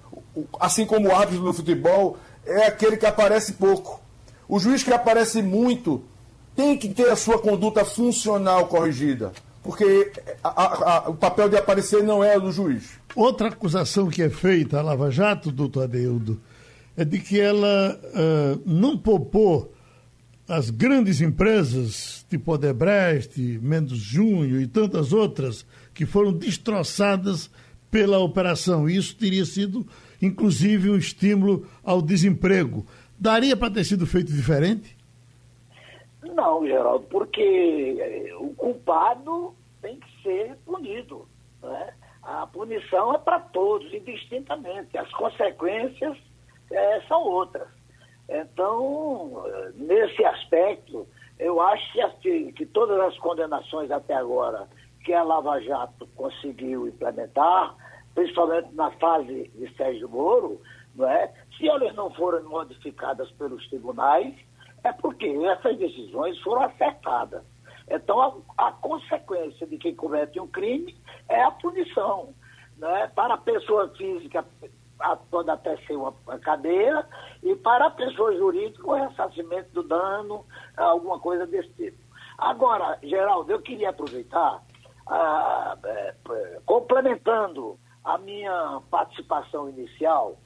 assim 0.59 0.85
como 0.85 1.09
o 1.09 1.15
árbitro 1.15 1.43
no 1.43 1.53
futebol, 1.53 2.17
é 2.45 2.67
aquele 2.67 2.95
que 2.95 3.05
aparece 3.05 3.53
pouco. 3.53 4.01
O 4.47 4.57
juiz 4.57 4.83
que 4.83 4.93
aparece 4.93 5.41
muito 5.41 6.03
tem 6.55 6.77
que 6.77 6.89
ter 6.89 7.09
a 7.09 7.15
sua 7.15 7.39
conduta 7.39 7.83
funcional 7.83 8.67
corrigida, 8.67 9.31
porque 9.63 10.11
a, 10.43 11.07
a, 11.07 11.09
o 11.09 11.15
papel 11.15 11.49
de 11.49 11.57
aparecer 11.57 12.03
não 12.03 12.23
é 12.23 12.39
do 12.39 12.51
juiz. 12.51 12.91
Outra 13.15 13.49
acusação 13.49 14.09
que 14.09 14.21
é 14.21 14.29
feita 14.29 14.79
à 14.79 14.81
Lava 14.81 15.11
Jato, 15.11 15.51
doutor 15.51 15.83
Adeudo, 15.83 16.39
é 16.95 17.03
de 17.03 17.19
que 17.19 17.39
ela 17.39 17.99
uh, 18.03 18.61
não 18.65 18.97
poupou 18.97 19.73
as 20.47 20.69
grandes 20.69 21.21
empresas, 21.21 22.25
tipo 22.29 22.53
Odebrecht, 22.53 23.39
Mendes 23.61 23.97
Júnior 23.97 24.61
e 24.61 24.67
tantas 24.67 25.13
outras, 25.13 25.65
que 25.93 26.05
foram 26.05 26.33
destroçadas 26.33 27.49
pela 27.91 28.19
operação. 28.19 28.89
Isso 28.89 29.15
teria 29.15 29.45
sido, 29.45 29.85
inclusive, 30.21 30.89
um 30.89 30.97
estímulo 30.97 31.67
ao 31.83 32.01
desemprego. 32.01 32.85
Daria 33.19 33.55
para 33.55 33.71
ter 33.71 33.83
sido 33.83 34.05
feito 34.07 34.33
diferente? 34.33 34.97
Não, 36.23 36.65
Geraldo, 36.65 37.05
porque 37.05 37.97
eh, 37.99 38.35
o 38.39 38.49
culpado 38.55 39.53
tem 39.81 39.99
que 39.99 40.23
ser 40.23 40.55
punido. 40.65 41.27
Né? 41.61 41.93
A 42.23 42.47
punição 42.47 43.13
é 43.13 43.17
para 43.19 43.39
todos, 43.39 43.93
indistintamente. 43.93 44.97
As 44.97 45.11
consequências 45.11 46.17
é, 46.71 47.01
são 47.01 47.21
outras. 47.21 47.67
Então, 48.27 49.43
nesse 49.75 50.23
aspecto, 50.25 51.05
eu 51.37 51.61
acho 51.61 52.19
que, 52.21 52.51
que 52.53 52.65
todas 52.65 52.99
as 53.01 53.17
condenações 53.19 53.91
até 53.91 54.13
agora 54.13 54.67
que 55.03 55.13
a 55.13 55.23
Lava 55.23 55.59
Jato 55.61 56.07
conseguiu 56.15 56.87
implementar, 56.87 57.75
principalmente 58.15 58.73
na 58.73 58.91
fase 58.91 59.51
de 59.55 59.75
Sérgio 59.75 60.09
Moro, 60.09 60.61
não 60.95 61.07
é? 61.07 61.33
se 61.57 61.67
elas 61.67 61.93
não 61.95 62.11
forem 62.11 62.43
modificadas 62.43 63.29
pelos 63.31 63.67
tribunais, 63.69 64.33
é 64.83 64.91
porque 64.91 65.27
essas 65.27 65.77
decisões 65.77 66.39
foram 66.41 66.63
acertadas. 66.63 67.43
Então, 67.89 68.43
a, 68.57 68.67
a, 68.67 68.71
consequência 68.71 69.65
de 69.67 69.77
quem 69.77 69.95
comete 69.95 70.39
um 70.39 70.47
crime 70.47 70.95
é 71.27 71.41
a 71.43 71.51
punição. 71.51 72.33
Né? 72.77 73.11
Para 73.15 73.35
a 73.35 73.37
pessoa 73.37 73.89
física, 73.89 74.45
pode 75.29 75.49
até 75.49 75.77
ser 75.77 75.95
uma, 75.95 76.13
uma 76.25 76.39
cadeia, 76.39 77.05
e 77.41 77.55
para 77.55 77.87
a 77.87 77.91
pessoa 77.91 78.35
jurídica, 78.35 78.87
o 78.87 78.93
ressarcimento 78.93 79.69
do 79.73 79.83
dano, 79.83 80.45
alguma 80.77 81.19
coisa 81.19 81.45
desse 81.45 81.69
tipo. 81.73 81.97
Agora, 82.37 82.97
Geraldo, 83.03 83.51
eu 83.51 83.61
queria 83.61 83.89
aproveitar, 83.89 84.61
ah, 85.07 85.77
é, 85.85 86.13
complementando 86.65 87.77
a 88.03 88.17
minha 88.17 88.81
participação 88.89 89.69
inicial, 89.69 90.37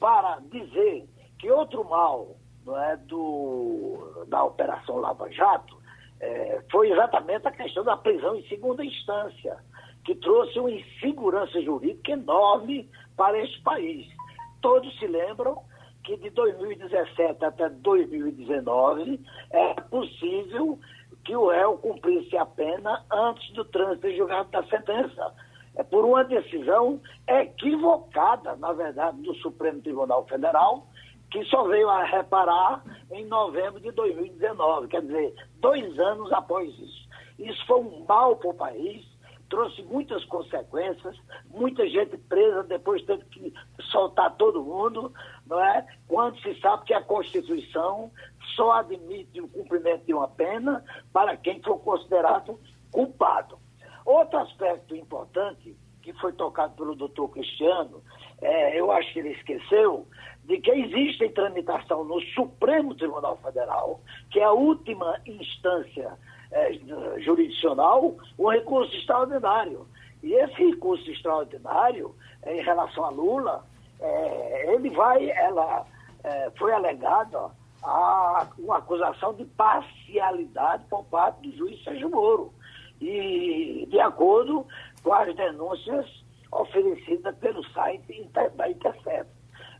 para 0.00 0.40
dizer 0.50 1.06
que 1.38 1.50
outro 1.50 1.84
mal 1.84 2.36
não 2.64 2.80
é, 2.80 2.96
do, 2.96 4.24
da 4.28 4.44
Operação 4.44 4.96
Lava 4.96 5.30
Jato 5.30 5.76
é, 6.20 6.62
foi 6.70 6.90
exatamente 6.90 7.46
a 7.46 7.52
questão 7.52 7.84
da 7.84 7.96
prisão 7.96 8.36
em 8.36 8.46
segunda 8.48 8.84
instância, 8.84 9.56
que 10.04 10.14
trouxe 10.16 10.58
uma 10.58 10.70
insegurança 10.70 11.60
jurídica 11.62 12.12
enorme 12.12 12.88
para 13.16 13.38
este 13.38 13.60
país. 13.62 14.06
Todos 14.60 14.96
se 14.98 15.06
lembram 15.06 15.62
que 16.04 16.16
de 16.16 16.30
2017 16.30 17.44
até 17.44 17.68
2019 17.68 19.20
é 19.50 19.74
possível 19.82 20.78
que 21.24 21.36
o 21.36 21.48
réu 21.48 21.78
cumprisse 21.78 22.36
a 22.36 22.46
pena 22.46 23.04
antes 23.10 23.52
do 23.52 23.64
trânsito 23.64 24.10
julgado 24.16 24.50
da 24.50 24.62
sentença. 24.64 25.32
É 25.76 25.82
por 25.82 26.04
uma 26.04 26.24
decisão 26.24 27.00
equivocada, 27.26 28.56
na 28.56 28.72
verdade, 28.72 29.22
do 29.22 29.34
Supremo 29.36 29.80
Tribunal 29.80 30.26
Federal, 30.26 30.86
que 31.30 31.42
só 31.46 31.64
veio 31.64 31.88
a 31.88 32.04
reparar 32.04 32.84
em 33.10 33.24
novembro 33.26 33.80
de 33.80 33.90
2019, 33.92 34.88
quer 34.88 35.00
dizer, 35.00 35.34
dois 35.60 35.98
anos 35.98 36.30
após 36.32 36.68
isso. 36.78 37.08
Isso 37.38 37.66
foi 37.66 37.80
um 37.80 38.04
mal 38.06 38.36
para 38.36 38.50
o 38.50 38.54
país, 38.54 39.04
trouxe 39.52 39.82
muitas 39.82 40.24
consequências, 40.24 41.14
muita 41.50 41.86
gente 41.86 42.16
presa, 42.16 42.62
depois 42.62 43.04
teve 43.04 43.22
que 43.26 43.52
soltar 43.90 44.34
todo 44.36 44.64
mundo, 44.64 45.12
não 45.46 45.62
é? 45.62 45.86
Quando 46.08 46.40
se 46.40 46.58
sabe 46.58 46.86
que 46.86 46.94
a 46.94 47.02
Constituição 47.02 48.10
só 48.56 48.72
admite 48.72 49.42
o 49.42 49.48
cumprimento 49.48 50.06
de 50.06 50.14
uma 50.14 50.26
pena 50.26 50.82
para 51.12 51.36
quem 51.36 51.60
for 51.60 51.78
considerado 51.80 52.58
culpado. 52.90 53.58
Outro 54.06 54.38
aspecto 54.38 54.96
importante 54.96 55.76
que 56.00 56.14
foi 56.14 56.32
tocado 56.32 56.74
pelo 56.74 56.96
doutor 56.96 57.28
Cristiano, 57.28 58.02
é, 58.40 58.80
eu 58.80 58.90
acho 58.90 59.12
que 59.12 59.18
ele 59.18 59.32
esqueceu, 59.32 60.08
de 60.44 60.58
que 60.62 60.70
existe 60.70 61.28
tramitação 61.28 62.04
no 62.04 62.22
Supremo 62.34 62.94
Tribunal 62.94 63.36
Federal, 63.36 64.00
que 64.30 64.40
é 64.40 64.44
a 64.44 64.52
última 64.52 65.20
instância 65.26 66.16
é, 66.52 66.72
jurisdicional, 67.20 68.14
um 68.38 68.48
recurso 68.48 68.94
extraordinário. 68.94 69.86
E 70.22 70.34
esse 70.34 70.54
recurso 70.54 71.10
extraordinário, 71.10 72.14
em 72.46 72.62
relação 72.62 73.04
a 73.04 73.10
Lula, 73.10 73.64
é, 74.00 74.74
ele 74.74 74.90
vai, 74.90 75.30
ela 75.30 75.84
é, 76.22 76.50
foi 76.56 76.72
alegada 76.72 77.50
a 77.82 78.46
uma 78.58 78.78
acusação 78.78 79.34
de 79.34 79.44
parcialidade 79.44 80.84
por 80.88 81.04
parte 81.06 81.48
do 81.48 81.56
juiz 81.56 81.82
Sérgio 81.82 82.10
Moro. 82.10 82.52
E 83.00 83.88
de 83.90 83.98
acordo 83.98 84.64
com 85.02 85.12
as 85.12 85.34
denúncias 85.34 86.06
oferecidas 86.52 87.34
pelo 87.38 87.64
site 87.70 88.30
da 88.54 88.70
Intercept. 88.70 89.30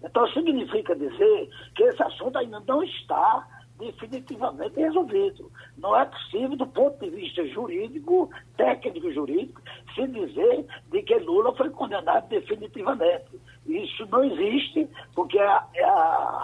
Então, 0.03 0.27
significa 0.33 0.97
dizer 0.97 1.49
que 1.77 1.85
esse 1.85 2.03
assunto 2.03 2.37
ainda 2.37 2.59
não 2.67 2.83
está 2.83 3.47
definitivamente 3.83 4.77
resolvido. 4.77 5.51
Não 5.77 5.97
é 5.97 6.05
possível, 6.05 6.57
do 6.57 6.67
ponto 6.67 6.99
de 7.01 7.11
vista 7.11 7.45
jurídico, 7.49 8.31
técnico-jurídico, 8.57 9.61
se 9.95 10.07
dizer 10.07 10.67
de 10.91 11.03
que 11.03 11.19
Lula 11.19 11.55
foi 11.57 11.71
condenado 11.71 12.29
definitivamente. 12.29 13.41
Isso 13.67 14.07
não 14.07 14.23
existe, 14.25 14.89
porque 15.15 15.39
é, 15.39 15.61
é, 15.75 15.85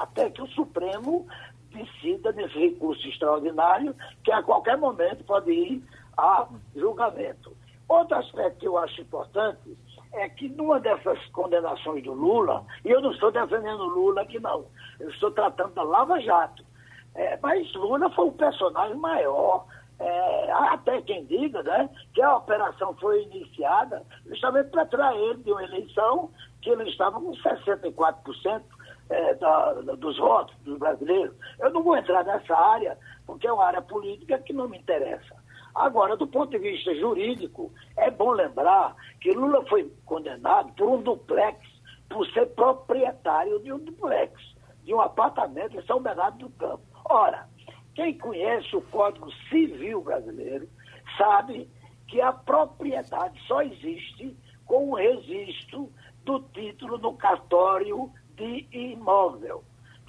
até 0.03 0.31
que 0.31 0.43
o 0.43 0.49
Supremo 0.49 1.27
decida 1.71 2.33
nesse 2.33 2.59
recurso 2.59 3.07
extraordinário, 3.07 3.95
que 4.25 4.33
a 4.33 4.43
qualquer 4.43 4.77
momento 4.77 5.23
pode 5.25 5.53
ir 5.53 5.83
a 6.17 6.49
julgamento. 6.75 7.57
Outro 7.89 8.17
aspecto 8.17 8.59
que 8.59 8.69
eu 8.69 8.77
acho 8.77 9.01
importante 9.01 9.77
é 10.13 10.29
que 10.29 10.49
numa 10.49 10.81
dessas 10.81 11.25
condenações 11.27 12.03
do 12.03 12.13
Lula, 12.13 12.65
e 12.85 12.91
eu 12.91 13.01
não 13.01 13.13
estou 13.13 13.31
defendendo 13.31 13.85
Lula 13.85 14.23
aqui 14.23 14.41
não, 14.41 14.65
eu 14.99 15.09
estou 15.11 15.31
tratando 15.31 15.75
da 15.75 15.83
Lava 15.83 16.19
Jato, 16.21 16.65
é, 17.15 17.39
mas 17.43 17.73
Lula 17.75 18.11
foi 18.11 18.27
o 18.27 18.33
personagem 18.33 18.97
maior, 18.97 19.67
é, 19.99 20.53
até 20.53 21.03
quem 21.03 21.25
diga 21.27 21.63
né, 21.63 21.91
que 22.15 22.23
a 22.23 22.37
operação 22.37 22.95
foi 22.95 23.25
iniciada 23.25 24.05
justamente 24.27 24.71
para 24.71 24.87
tirar 24.87 25.17
ele 25.17 25.43
de 25.43 25.51
uma 25.51 25.65
eleição 25.65 26.31
que 26.63 26.71
ele 26.71 26.89
estava 26.89 27.21
com 27.21 27.33
64% 27.33 28.63
é, 29.11 29.35
da, 29.35 29.73
dos 29.73 30.17
votos 30.19 30.55
dos 30.59 30.79
brasileiros. 30.79 31.35
Eu 31.59 31.71
não 31.71 31.83
vou 31.83 31.97
entrar 31.97 32.25
nessa 32.25 32.57
área, 32.57 32.97
porque 33.27 33.47
é 33.47 33.53
uma 33.53 33.65
área 33.65 33.83
política 33.83 34.39
que 34.39 34.53
não 34.53 34.69
me 34.69 34.79
interessa. 34.79 35.37
Agora, 35.75 36.17
do 36.17 36.27
ponto 36.27 36.51
de 36.51 36.59
vista 36.59 36.95
jurídico, 36.95 37.73
é 37.97 38.11
bom 38.11 38.31
lembrar 38.31 38.97
que 39.21 39.31
Lula 39.33 39.65
foi 39.67 39.91
condenado 40.05 40.73
por 40.75 40.89
um 40.89 41.03
duplex, 41.03 41.59
por 42.09 42.27
ser 42.29 42.47
proprietário 42.55 43.61
de 43.61 43.73
um 43.73 43.79
duplex, 43.79 44.33
de 44.83 44.95
um 44.95 45.01
apartamento 45.01 45.77
em 45.77 45.87
São 45.87 46.01
Bernardo 46.01 46.39
do 46.39 46.51
Campo. 46.51 46.88
Ora, 47.09 47.49
quem 47.95 48.19
conhece 48.19 48.77
o 48.77 48.83
Código 48.83 49.33
Civil 49.49 50.03
brasileiro 50.03 50.69
sabe 51.17 51.69
que 52.07 52.21
a 52.21 52.33
propriedade 52.33 53.41
só 53.47 53.63
existe 53.63 54.37
com 54.67 54.91
o 54.91 54.95
registro 54.95 55.91
do 56.25 56.41
título 56.53 56.99
no 56.99 57.15
cartório 57.15 58.11
de 58.37 58.67
imóvel. 58.71 59.65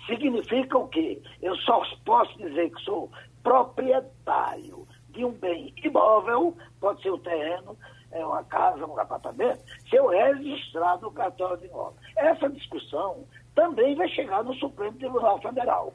Significa 0.06 0.78
o 0.78 0.88
quê? 0.90 1.22
Eu 1.42 1.56
só 1.58 1.82
posso 2.06 2.38
dizer 2.38 2.70
que 2.70 2.82
sou 2.82 3.10
proprietário 3.42 4.86
de 5.10 5.24
um 5.24 5.32
bem 5.32 5.74
imóvel, 5.84 6.58
pode 6.80 7.02
ser 7.02 7.12
um 7.12 7.20
terreno, 7.20 7.78
é 8.12 8.26
uma 8.26 8.44
casa, 8.44 8.86
um 8.86 9.00
apartamento, 9.00 9.64
se 9.90 9.96
eu 9.96 10.08
registrar 10.08 10.98
no 11.00 11.12
cartório 11.12 11.58
de 11.58 11.68
imóvel. 11.68 11.98
Essa 12.18 12.50
discussão 12.50 13.26
também 13.56 13.96
vai 13.96 14.08
chegar 14.10 14.44
no 14.44 14.54
Supremo 14.56 14.98
Tribunal 14.98 15.40
Federal. 15.42 15.94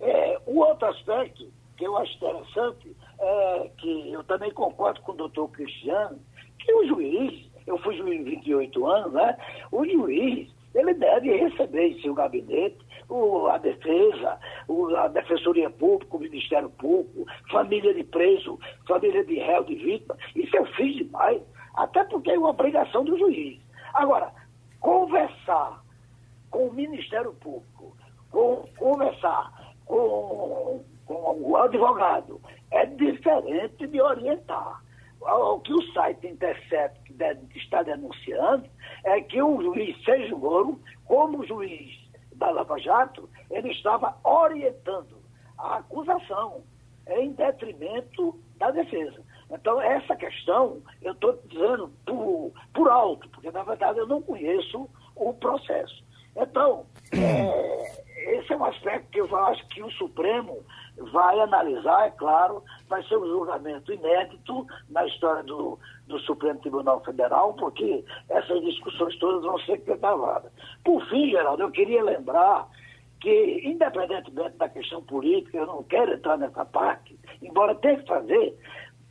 É, 0.00 0.40
o 0.46 0.58
outro 0.60 0.88
aspecto 0.88 1.50
que 1.76 1.86
eu 1.86 1.96
acho 1.96 2.14
interessante 2.16 2.96
é 3.18 3.70
que 3.78 4.12
eu 4.12 4.24
também 4.24 4.50
concordo 4.50 5.00
com 5.02 5.12
o 5.12 5.16
doutor 5.16 5.48
Cristiano, 5.48 6.18
que 6.58 6.72
o 6.72 6.86
juiz, 6.86 7.50
eu 7.66 7.78
fui 7.78 7.96
juiz 7.96 8.24
28 8.24 8.86
anos, 8.86 9.12
né? 9.12 9.36
O 9.70 9.84
juiz, 9.84 10.50
ele 10.74 10.94
deve 10.94 11.34
receber 11.36 11.88
em 11.88 12.00
seu 12.00 12.14
gabinete 12.14 12.78
o, 13.08 13.46
a 13.46 13.58
defesa, 13.58 14.38
o, 14.68 14.94
a 14.96 15.08
defensoria 15.08 15.70
pública, 15.70 16.16
o 16.16 16.20
Ministério 16.20 16.70
Público, 16.70 17.24
família 17.50 17.94
de 17.94 18.04
preso, 18.04 18.58
família 18.86 19.24
de 19.24 19.34
réu, 19.36 19.64
de 19.64 19.74
vítima. 19.76 20.16
Isso 20.34 20.56
eu 20.56 20.66
fiz 20.66 20.96
demais, 20.96 21.40
até 21.74 22.04
porque 22.04 22.30
é 22.30 22.38
uma 22.38 22.50
obrigação 22.50 23.04
do 23.04 23.18
juiz. 23.18 23.60
Agora, 23.94 24.32
conversar 24.80 25.82
com 26.50 26.68
o 26.68 26.72
Ministério 26.72 27.32
Público, 27.34 27.96
com, 28.30 28.64
conversar 28.78 29.52
com, 29.86 30.84
com 31.06 31.40
o 31.40 31.56
advogado, 31.56 32.40
é 32.70 32.84
diferente 32.86 33.86
de 33.86 34.00
orientar. 34.00 34.82
O 35.20 35.58
que 35.60 35.72
o 35.72 35.82
site 35.92 36.26
Intercept 36.26 37.00
está 37.54 37.82
denunciando 37.82 38.68
é 39.04 39.20
que 39.22 39.42
o 39.42 39.60
juiz 39.60 40.04
Sérgio 40.04 40.38
Moro, 40.38 40.80
como 41.04 41.46
juiz 41.46 41.90
da 42.34 42.50
Lava 42.50 42.78
Jato, 42.78 43.28
ele 43.50 43.72
estava 43.72 44.16
orientando 44.22 45.16
a 45.58 45.78
acusação 45.78 46.62
em 47.08 47.32
detrimento 47.32 48.38
da 48.56 48.70
defesa. 48.70 49.20
Então, 49.50 49.80
essa 49.80 50.14
questão 50.16 50.82
eu 51.02 51.12
estou 51.12 51.40
dizendo 51.46 51.90
por, 52.04 52.52
por 52.74 52.90
alto, 52.90 53.28
porque 53.30 53.50
na 53.50 53.62
verdade 53.62 53.98
eu 53.98 54.06
não 54.06 54.20
conheço 54.20 54.88
o 55.14 55.32
processo. 55.34 56.04
Então, 56.36 56.84
é, 57.12 58.04
esse 58.16 58.52
é 58.52 58.56
um 58.56 58.64
aspecto 58.64 59.10
que 59.10 59.20
eu 59.20 59.36
acho 59.36 59.66
que 59.68 59.82
o 59.82 59.90
Supremo 59.92 60.64
vai 61.12 61.38
analisar, 61.38 62.06
é 62.06 62.10
claro, 62.10 62.62
vai 62.88 63.02
ser 63.04 63.16
um 63.18 63.26
julgamento 63.26 63.92
inédito 63.92 64.66
na 64.88 65.06
história 65.06 65.42
do, 65.42 65.78
do 66.06 66.18
Supremo 66.20 66.58
Tribunal 66.60 67.04
Federal, 67.04 67.54
porque 67.54 68.04
essas 68.30 68.62
discussões 68.62 69.18
todas 69.18 69.42
vão 69.42 69.58
ser 69.60 69.78
gravadas. 69.78 70.50
Por 70.82 71.04
fim, 71.08 71.30
Geraldo, 71.30 71.62
eu 71.62 71.70
queria 71.70 72.02
lembrar 72.02 72.66
que, 73.20 73.60
independentemente 73.64 74.56
da 74.56 74.68
questão 74.68 75.02
política, 75.02 75.58
eu 75.58 75.66
não 75.66 75.82
quero 75.82 76.14
entrar 76.14 76.38
nessa 76.38 76.64
parte, 76.64 77.18
embora 77.42 77.74
tenha 77.74 77.98
que 77.98 78.06
fazer, 78.06 78.58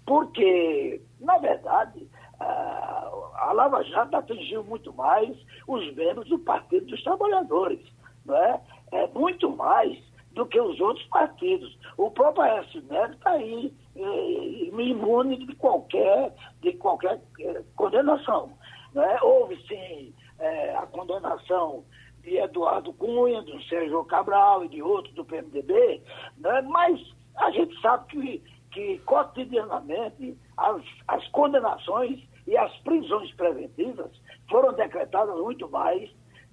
porque, 0.05 1.01
na 1.19 1.37
verdade, 1.37 2.07
a 2.39 3.51
Lava 3.53 3.83
Jato 3.83 4.15
atingiu 4.17 4.63
muito 4.63 4.93
mais 4.93 5.35
os 5.67 5.93
membros 5.95 6.27
do 6.27 6.39
Partido 6.39 6.85
dos 6.87 7.03
Trabalhadores, 7.03 7.79
não 8.25 8.35
é? 8.35 8.59
É 8.91 9.07
muito 9.07 9.49
mais 9.55 9.97
do 10.31 10.45
que 10.45 10.59
os 10.59 10.79
outros 10.79 11.05
partidos. 11.07 11.77
O 11.97 12.11
próprio 12.11 12.43
Aécio 12.43 12.83
Neves 12.89 13.15
está 13.15 13.31
aí 13.31 13.73
eh, 13.95 14.69
imune 14.71 15.45
de 15.45 15.55
qualquer, 15.55 16.33
de 16.61 16.73
qualquer 16.73 17.21
eh, 17.39 17.63
condenação. 17.75 18.51
Né? 18.93 19.17
Houve, 19.21 19.55
sim, 19.67 20.13
eh, 20.39 20.75
a 20.75 20.85
condenação 20.87 21.83
de 22.21 22.37
Eduardo 22.37 22.91
Cunha, 22.93 23.41
do 23.43 23.61
Sérgio 23.63 24.03
Cabral 24.05 24.65
e 24.65 24.69
de 24.69 24.81
outros 24.81 25.13
do 25.15 25.23
PMDB, 25.23 26.01
né? 26.37 26.61
mas 26.63 26.99
a 27.37 27.51
gente 27.51 27.79
sabe 27.81 28.05
que, 28.07 28.43
que 28.71 28.99
cotidianamente 28.99 30.37
as, 30.57 30.81
as 31.07 31.25
condenações 31.29 32.19
e 32.47 32.57
as 32.57 32.75
prisões 32.79 33.31
preventivas 33.33 34.11
foram 34.49 34.73
decretadas 34.73 35.35
muito 35.39 35.69
mais 35.69 36.09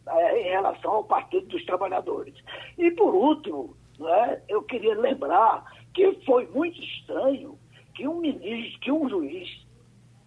é, 0.09 0.41
em 0.41 0.51
relação 0.51 0.93
ao 0.93 1.05
Partido 1.05 1.47
dos 1.47 1.65
Trabalhadores. 1.65 2.35
E, 2.79 2.91
por 2.93 3.15
último, 3.15 3.77
né, 3.99 4.43
eu 4.49 4.63
queria 4.63 4.95
lembrar 4.95 5.65
que 5.95 6.13
foi 6.25 6.47
muito 6.49 6.81
estranho 6.83 7.59
que 7.95 8.09
um 8.09 8.21
ministro, 8.21 8.81
que 8.81 8.93
um 8.93 9.09
juiz 9.09 9.49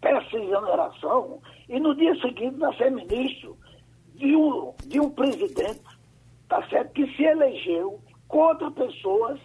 peça 0.02 0.38
exoneração 0.38 1.42
e 1.68 1.80
no 1.80 1.96
dia 1.96 2.14
seguinte 2.22 2.58
ser 2.78 2.92
ministro 2.92 3.58
de 4.14 4.36
um, 4.36 4.74
de 4.86 5.00
um 5.00 5.10
presidente, 5.10 5.82
tá 6.48 6.66
certo, 6.70 6.94
que 6.94 7.08
se 7.16 7.24
elegeu 7.24 8.00
contra 8.28 8.70
pessoas 8.72 9.40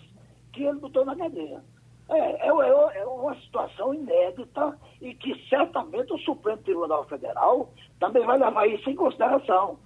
que 0.52 0.62
ele 0.64 0.78
botou 0.78 1.04
na 1.04 1.16
cadeia. 1.16 1.62
É, 2.10 2.18
é, 2.18 2.48
é, 2.48 2.98
é, 2.98 3.06
uma 3.06 3.34
situação 3.36 3.94
inédita 3.94 4.76
e 5.00 5.14
que 5.14 5.34
certamente 5.48 6.12
o 6.12 6.18
Supremo 6.18 6.60
Tribunal 6.62 7.04
Federal 7.04 7.70
também 8.00 8.26
vai 8.26 8.36
levar 8.36 8.66
isso 8.66 8.90
em 8.90 8.96
consideração. 8.96 9.78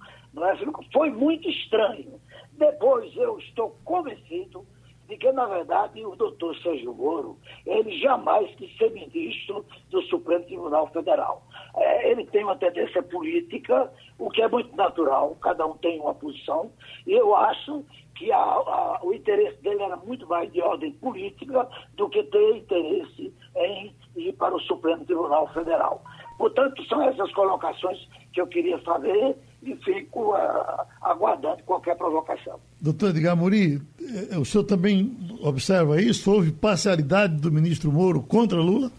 Foi 0.91 1.09
muito 1.09 1.49
estranho. 1.49 2.19
Depois 2.53 3.15
eu 3.15 3.37
estou 3.39 3.75
convencido 3.83 4.65
de 5.07 5.17
que, 5.17 5.31
na 5.31 5.45
verdade, 5.45 6.03
o 6.05 6.15
doutor 6.15 6.55
Sérgio 6.57 6.93
Moro, 6.93 7.37
ele 7.65 7.97
jamais 7.99 8.49
quis 8.55 8.75
ser 8.77 8.91
ministro 8.91 9.65
do 9.89 10.01
Supremo 10.03 10.45
Tribunal 10.45 10.87
Federal. 10.87 11.43
É, 11.75 12.11
ele 12.11 12.25
tem 12.25 12.43
uma 12.43 12.55
tendência 12.55 13.03
política, 13.03 13.91
o 14.17 14.29
que 14.29 14.41
é 14.41 14.47
muito 14.47 14.75
natural, 14.75 15.35
cada 15.41 15.65
um 15.65 15.77
tem 15.77 15.99
uma 15.99 16.15
posição, 16.15 16.71
e 17.05 17.13
eu 17.13 17.35
acho 17.35 17.85
que 18.15 18.31
a, 18.31 18.37
a, 18.37 18.99
o 19.03 19.13
interesse 19.13 19.61
dele 19.61 19.83
era 19.83 19.97
muito 19.97 20.25
mais 20.27 20.51
de 20.51 20.61
ordem 20.61 20.91
política 20.93 21.67
do 21.95 22.09
que 22.09 22.23
ter 22.23 22.57
interesse 22.57 23.33
em 23.57 23.93
ir 24.15 24.33
para 24.33 24.55
o 24.55 24.61
Supremo 24.61 25.05
Tribunal 25.05 25.47
Federal. 25.49 26.01
Portanto, 26.37 26.83
são 26.85 27.01
essas 27.03 27.31
colocações 27.33 27.97
que 28.33 28.41
eu 28.41 28.47
queria 28.47 28.77
fazer 28.79 29.37
e 29.65 29.75
fico 29.77 30.33
uh, 30.33 30.85
aguardando 31.01 31.63
qualquer 31.63 31.97
provocação. 31.97 32.59
Doutor 32.79 33.09
Edgar 33.09 33.35
Muri, 33.35 33.81
eh, 33.99 34.37
o 34.37 34.45
senhor 34.45 34.63
também 34.63 35.17
observa 35.41 35.99
isso? 35.99 36.31
Houve 36.31 36.51
parcialidade 36.51 37.35
do 37.35 37.51
ministro 37.51 37.91
Moro 37.91 38.21
contra 38.21 38.57
Lula? 38.57 38.91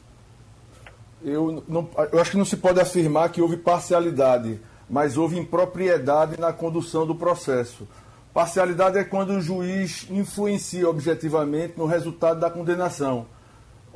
Eu, 1.23 1.63
não, 1.69 1.89
eu 2.13 2.21
acho 2.21 2.33
que 2.33 2.37
não 2.37 2.45
se 2.45 2.57
pode 2.57 2.81
afirmar 2.81 3.31
que 3.31 3.41
houve 3.41 3.57
parcialidade, 3.57 4.61
mas 4.89 5.17
houve 5.17 5.39
impropriedade 5.39 6.39
na 6.39 6.53
condução 6.53 7.07
do 7.07 7.15
processo. 7.15 7.87
Parcialidade 8.35 8.99
é 8.99 9.05
quando 9.05 9.31
o 9.31 9.41
juiz 9.41 10.07
influencia 10.11 10.89
objetivamente 10.89 11.75
no 11.77 11.87
resultado 11.87 12.39
da 12.39 12.51
condenação. 12.51 13.27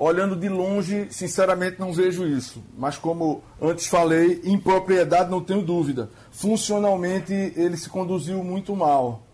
Olhando 0.03 0.35
de 0.35 0.49
longe, 0.49 1.09
sinceramente 1.11 1.79
não 1.79 1.93
vejo 1.93 2.27
isso. 2.27 2.65
Mas 2.79 2.97
como 2.97 3.43
antes 3.61 3.87
falei, 3.87 4.41
impropriedade 4.45 5.31
não 5.31 5.43
tenho 5.43 5.61
dúvida. 5.61 6.09
Funcionalmente 6.31 7.35
ele 7.35 7.77
se 7.77 7.87
conduziu 7.87 8.43
muito 8.43 8.75
mal. 8.75 9.27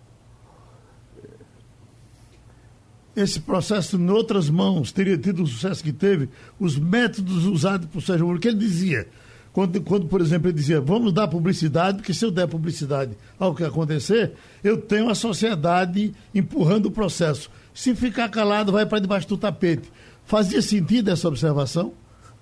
Esse 3.14 3.38
processo 3.38 3.96
em 3.96 4.10
outras 4.10 4.50
mãos 4.50 4.90
teria 4.90 5.16
tido 5.16 5.44
o 5.44 5.46
sucesso 5.46 5.84
que 5.84 5.92
teve, 5.92 6.28
os 6.58 6.76
métodos 6.76 7.44
usados 7.44 7.86
por 7.86 8.02
Sérgio 8.02 8.26
Moro, 8.26 8.40
que 8.40 8.48
ele 8.48 8.58
dizia, 8.58 9.06
quando, 9.52 9.80
quando, 9.82 10.08
por 10.08 10.20
exemplo, 10.20 10.48
ele 10.48 10.58
dizia, 10.58 10.80
vamos 10.80 11.12
dar 11.12 11.28
publicidade, 11.28 11.98
porque 11.98 12.12
se 12.12 12.24
eu 12.24 12.30
der 12.32 12.48
publicidade 12.48 13.16
ao 13.38 13.54
que 13.54 13.62
acontecer, 13.62 14.32
eu 14.64 14.76
tenho 14.76 15.08
a 15.08 15.14
sociedade 15.14 16.12
empurrando 16.34 16.86
o 16.86 16.90
processo. 16.90 17.48
Se 17.72 17.94
ficar 17.94 18.28
calado, 18.30 18.72
vai 18.72 18.84
para 18.84 18.98
debaixo 18.98 19.28
do 19.28 19.38
tapete. 19.38 19.88
Fazia 20.26 20.60
sentido 20.60 21.10
essa 21.10 21.28
observação? 21.28 21.92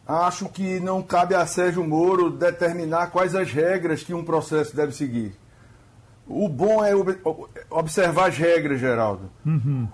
Acho 0.07 0.49
que 0.49 0.81
não 0.81 1.03
cabe 1.03 1.35
a 1.35 1.47
Sérgio 1.47 1.85
Moro 1.85 2.31
determinar 2.31 3.09
quais 3.09 3.35
as 3.35 3.53
regras 3.53 4.03
que 4.03 4.13
um 4.13 4.25
processo 4.25 4.75
deve 4.75 4.93
seguir. 4.93 5.35
O 6.27 6.49
bom 6.49 6.83
é 6.83 6.93
observar 7.71 8.29
as 8.29 8.39
regras, 8.39 8.81
Geraldo. 8.81 9.31
Uhum. 9.45 9.87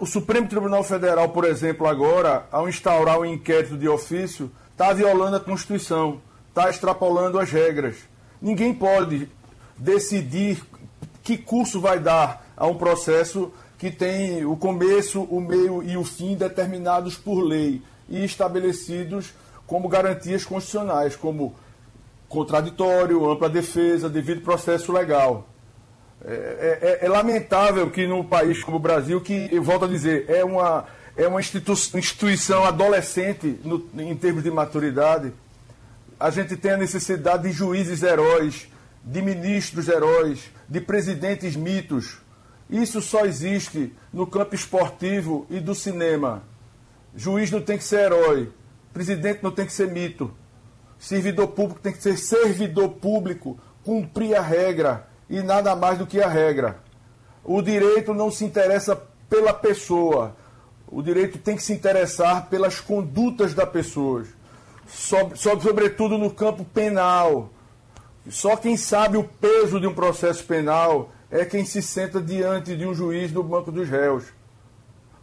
O 0.00 0.06
Supremo 0.06 0.48
Tribunal 0.48 0.82
Federal, 0.82 1.28
por 1.28 1.44
exemplo, 1.44 1.86
agora, 1.86 2.46
ao 2.50 2.68
instaurar 2.68 3.20
um 3.20 3.24
inquérito 3.24 3.76
de 3.76 3.88
ofício, 3.88 4.50
está 4.72 4.92
violando 4.92 5.36
a 5.36 5.40
Constituição, 5.40 6.20
está 6.48 6.68
extrapolando 6.68 7.38
as 7.38 7.50
regras. 7.50 7.96
Ninguém 8.42 8.74
pode 8.74 9.28
decidir 9.76 10.60
que 11.22 11.38
curso 11.38 11.80
vai 11.80 12.00
dar 12.00 12.44
a 12.56 12.66
um 12.66 12.74
processo 12.74 13.52
que 13.78 13.90
tem 13.90 14.44
o 14.44 14.56
começo, 14.56 15.22
o 15.22 15.40
meio 15.40 15.82
e 15.82 15.96
o 15.96 16.04
fim 16.04 16.34
determinados 16.34 17.16
por 17.16 17.40
lei 17.40 17.80
e 18.08 18.24
estabelecidos 18.24 19.32
como 19.66 19.88
garantias 19.88 20.44
constitucionais, 20.44 21.14
como 21.14 21.54
contraditório, 22.28 23.30
ampla 23.30 23.48
defesa, 23.48 24.08
devido 24.08 24.40
processo 24.40 24.92
legal. 24.92 25.48
É, 26.24 26.98
é, 27.00 27.06
é, 27.06 27.08
lamentável 27.08 27.88
que 27.90 28.06
num 28.06 28.24
país 28.24 28.64
como 28.64 28.78
o 28.78 28.80
Brasil, 28.80 29.20
que, 29.20 29.48
eu 29.52 29.62
volto 29.62 29.84
a 29.84 29.88
dizer, 29.88 30.28
é 30.28 30.44
uma, 30.44 30.84
é 31.16 31.28
uma 31.28 31.38
institu 31.38 31.72
instituição 31.72 32.64
adolescente 32.64 33.60
no, 33.64 33.88
em 33.96 34.16
termos 34.16 34.42
de 34.42 34.50
maturidade, 34.50 35.32
a 36.18 36.30
gente 36.30 36.56
tem 36.56 36.72
a 36.72 36.76
necessidade 36.76 37.44
de 37.44 37.52
juízes 37.52 38.02
heróis, 38.02 38.66
de 39.04 39.22
ministros 39.22 39.86
heróis, 39.86 40.50
de 40.68 40.80
presidentes 40.80 41.54
mitos, 41.54 42.18
isso 42.70 43.00
só 43.00 43.24
existe 43.24 43.94
no 44.12 44.26
campo 44.26 44.54
esportivo 44.54 45.46
e 45.48 45.58
do 45.58 45.74
cinema. 45.74 46.42
Juiz 47.16 47.50
não 47.50 47.60
tem 47.60 47.78
que 47.78 47.84
ser 47.84 48.00
herói, 48.00 48.52
presidente 48.92 49.42
não 49.42 49.50
tem 49.50 49.64
que 49.64 49.72
ser 49.72 49.90
mito. 49.90 50.30
Servidor 50.98 51.48
público 51.48 51.80
tem 51.80 51.92
que 51.92 52.02
ser 52.02 52.16
servidor 52.18 52.90
público, 52.90 53.58
cumprir 53.84 54.34
a 54.34 54.42
regra 54.42 55.08
e 55.30 55.40
nada 55.40 55.74
mais 55.74 55.98
do 55.98 56.06
que 56.06 56.20
a 56.20 56.28
regra. 56.28 56.80
O 57.42 57.62
direito 57.62 58.12
não 58.12 58.30
se 58.30 58.44
interessa 58.44 59.00
pela 59.30 59.54
pessoa, 59.54 60.36
o 60.90 61.02
direito 61.02 61.38
tem 61.38 61.56
que 61.56 61.62
se 61.62 61.72
interessar 61.72 62.48
pelas 62.48 62.80
condutas 62.80 63.54
da 63.54 63.66
pessoa, 63.66 64.24
sobretudo 64.86 66.18
no 66.18 66.30
campo 66.30 66.64
penal. 66.64 67.50
Só 68.28 68.56
quem 68.56 68.76
sabe 68.76 69.16
o 69.16 69.24
peso 69.24 69.80
de 69.80 69.86
um 69.86 69.94
processo 69.94 70.44
penal 70.44 71.10
é 71.30 71.44
quem 71.44 71.64
se 71.64 71.82
senta 71.82 72.20
diante 72.20 72.76
de 72.76 72.86
um 72.86 72.94
juiz 72.94 73.30
do 73.30 73.42
banco 73.42 73.70
dos 73.70 73.88
réus. 73.88 74.24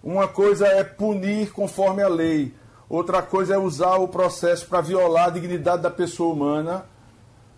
Uma 0.04 0.28
coisa 0.28 0.68
é 0.68 0.84
punir 0.84 1.52
conforme 1.52 2.04
a 2.04 2.08
lei, 2.08 2.54
outra 2.88 3.22
coisa 3.22 3.56
é 3.56 3.58
usar 3.58 3.96
o 3.96 4.08
processo 4.08 4.68
para 4.68 4.82
violar 4.82 5.28
a 5.28 5.32
dignidade 5.32 5.82
da 5.82 5.90
pessoa 5.90 6.34
humana, 6.34 6.86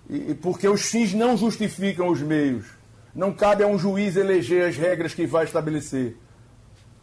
e, 0.09 0.33
porque 0.33 0.67
os 0.67 0.83
fins 0.83 1.13
não 1.13 1.35
justificam 1.35 2.07
os 2.07 2.21
meios. 2.21 2.65
Não 3.13 3.33
cabe 3.33 3.63
a 3.63 3.67
um 3.67 3.77
juiz 3.77 4.15
eleger 4.15 4.69
as 4.69 4.77
regras 4.77 5.13
que 5.13 5.25
vai 5.25 5.43
estabelecer. 5.43 6.15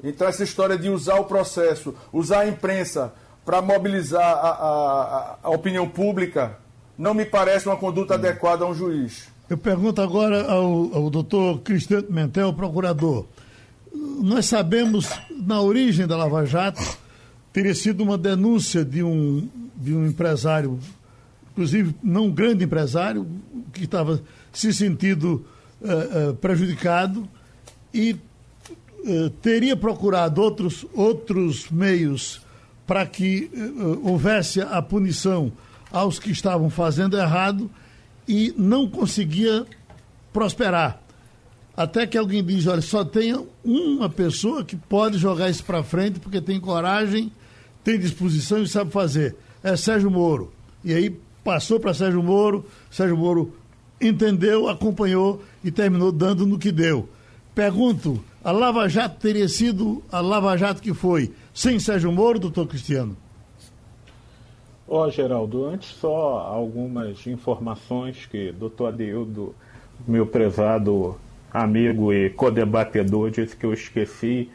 Então, 0.02 0.26
essa 0.26 0.44
história 0.44 0.78
de 0.78 0.88
usar 0.88 1.16
o 1.16 1.24
processo, 1.24 1.94
usar 2.12 2.40
a 2.40 2.48
imprensa 2.48 3.12
para 3.44 3.60
mobilizar 3.60 4.22
a, 4.22 4.48
a, 4.48 5.38
a, 5.42 5.50
opinião 5.50 5.88
pública, 5.88 6.58
não 6.96 7.12
me 7.12 7.24
parece 7.24 7.66
uma 7.66 7.76
conduta 7.76 8.14
hum. 8.14 8.16
adequada 8.16 8.64
a 8.64 8.68
um 8.68 8.74
juiz. 8.74 9.33
Eu 9.48 9.58
pergunto 9.58 10.00
agora 10.00 10.50
ao, 10.50 10.94
ao 10.94 11.10
doutor 11.10 11.60
Cristiano 11.60 12.06
Mentel, 12.08 12.54
procurador. 12.54 13.26
Nós 14.22 14.46
sabemos, 14.46 15.06
na 15.30 15.60
origem 15.60 16.06
da 16.06 16.16
Lava 16.16 16.46
Jato, 16.46 16.82
teria 17.52 17.74
sido 17.74 18.02
uma 18.02 18.16
denúncia 18.16 18.82
de 18.82 19.02
um, 19.02 19.46
de 19.76 19.94
um 19.94 20.06
empresário, 20.06 20.78
inclusive 21.52 21.94
não 22.02 22.26
um 22.26 22.30
grande 22.30 22.64
empresário, 22.64 23.26
que 23.74 23.84
estava 23.84 24.22
se 24.50 24.72
sentindo 24.72 25.44
uh, 25.82 26.30
uh, 26.30 26.34
prejudicado 26.36 27.28
e 27.92 28.12
uh, 28.12 29.28
teria 29.42 29.76
procurado 29.76 30.40
outros, 30.40 30.86
outros 30.94 31.68
meios 31.70 32.40
para 32.86 33.04
que 33.04 33.50
houvesse 34.02 34.60
a 34.60 34.82
punição 34.82 35.50
aos 35.90 36.18
que 36.18 36.30
estavam 36.30 36.68
fazendo 36.68 37.16
errado 37.16 37.70
e 38.26 38.54
não 38.56 38.88
conseguia 38.88 39.66
prosperar. 40.32 41.00
Até 41.76 42.06
que 42.06 42.16
alguém 42.16 42.44
diz: 42.44 42.66
olha, 42.66 42.80
só 42.80 43.04
tem 43.04 43.34
uma 43.64 44.08
pessoa 44.08 44.64
que 44.64 44.76
pode 44.76 45.18
jogar 45.18 45.50
isso 45.50 45.64
para 45.64 45.82
frente 45.82 46.20
porque 46.20 46.40
tem 46.40 46.60
coragem, 46.60 47.32
tem 47.82 47.98
disposição 47.98 48.62
e 48.62 48.68
sabe 48.68 48.90
fazer. 48.90 49.36
É 49.62 49.76
Sérgio 49.76 50.10
Moro. 50.10 50.52
E 50.84 50.92
aí 50.92 51.16
passou 51.42 51.80
para 51.80 51.94
Sérgio 51.94 52.22
Moro, 52.22 52.64
Sérgio 52.90 53.16
Moro 53.16 53.54
entendeu, 54.00 54.68
acompanhou 54.68 55.42
e 55.62 55.70
terminou 55.70 56.12
dando 56.12 56.46
no 56.46 56.58
que 56.58 56.70
deu. 56.70 57.08
Pergunto: 57.54 58.22
a 58.42 58.52
Lava 58.52 58.88
Jato 58.88 59.20
teria 59.20 59.48
sido 59.48 60.02
a 60.12 60.20
Lava 60.20 60.56
Jato 60.56 60.80
que 60.82 60.94
foi 60.94 61.32
sem 61.52 61.78
Sérgio 61.78 62.12
Moro, 62.12 62.38
doutor 62.38 62.66
Cristiano? 62.66 63.16
Ó, 64.86 65.06
oh, 65.06 65.10
Geraldo, 65.10 65.64
antes 65.64 65.88
só 65.96 66.40
algumas 66.40 67.26
informações 67.26 68.26
que 68.26 68.52
doutor 68.52 68.88
Adeildo, 68.88 69.54
meu 70.06 70.26
prezado 70.26 71.18
amigo 71.50 72.12
e 72.12 72.28
codebatedor, 72.28 73.30
disse 73.30 73.56
que 73.56 73.64
eu 73.64 73.72
esqueci, 73.72 74.50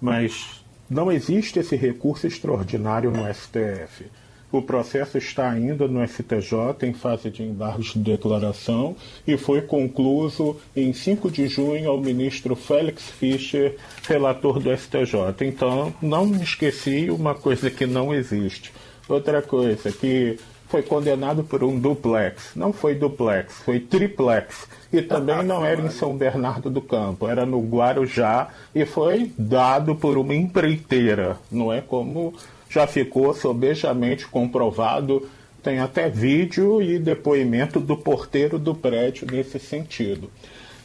mas 0.00 0.64
não 0.88 1.10
existe 1.10 1.58
esse 1.58 1.74
recurso 1.74 2.26
extraordinário 2.26 3.10
no 3.10 3.22
STF. 3.32 4.06
O 4.52 4.60
processo 4.60 5.16
está 5.16 5.50
ainda 5.50 5.88
no 5.88 6.06
STJ 6.06 6.86
em 6.86 6.92
fase 6.92 7.30
de 7.30 7.42
embargo 7.42 7.82
de 7.82 7.98
declaração 7.98 8.94
e 9.26 9.38
foi 9.38 9.62
concluído 9.62 10.60
em 10.76 10.92
5 10.92 11.30
de 11.30 11.48
junho 11.48 11.88
ao 11.88 11.98
ministro 11.98 12.54
Félix 12.54 13.08
Fischer, 13.08 13.76
relator 14.06 14.60
do 14.60 14.70
STJ. 14.76 15.46
Então, 15.46 15.94
não 16.02 16.26
me 16.26 16.42
esqueci 16.42 17.10
uma 17.10 17.34
coisa 17.34 17.70
que 17.70 17.86
não 17.86 18.12
existe. 18.12 18.70
Outra 19.08 19.42
coisa, 19.42 19.90
que 19.90 20.38
foi 20.72 20.82
condenado 20.82 21.44
por 21.44 21.62
um 21.62 21.78
duplex. 21.78 22.52
Não 22.56 22.72
foi 22.72 22.94
duplex, 22.94 23.52
foi 23.64 23.78
triplex. 23.78 24.66
E 24.90 25.02
também 25.02 25.42
não 25.44 25.64
era 25.64 25.82
em 25.82 25.90
São 25.90 26.16
Bernardo 26.16 26.70
do 26.70 26.80
Campo, 26.80 27.28
era 27.28 27.44
no 27.44 27.60
Guarujá 27.60 28.48
e 28.74 28.86
foi 28.86 29.30
dado 29.36 29.94
por 29.94 30.16
uma 30.16 30.34
empreiteira. 30.34 31.36
Não 31.50 31.70
é 31.70 31.82
como 31.82 32.32
já 32.70 32.86
ficou 32.86 33.34
sobejamente 33.34 34.26
comprovado. 34.26 35.28
Tem 35.62 35.78
até 35.78 36.08
vídeo 36.08 36.80
e 36.80 36.98
depoimento 36.98 37.78
do 37.78 37.96
porteiro 37.96 38.58
do 38.58 38.74
prédio 38.74 39.26
nesse 39.30 39.58
sentido. 39.60 40.30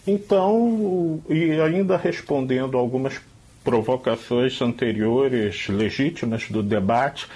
Então, 0.05 1.21
e 1.29 1.59
ainda 1.61 1.97
respondendo 1.97 2.77
algumas 2.77 3.19
provocações 3.63 4.61
anteriores 4.61 5.67
legítimas 5.67 6.49
do 6.49 6.61
debate, 6.61 7.27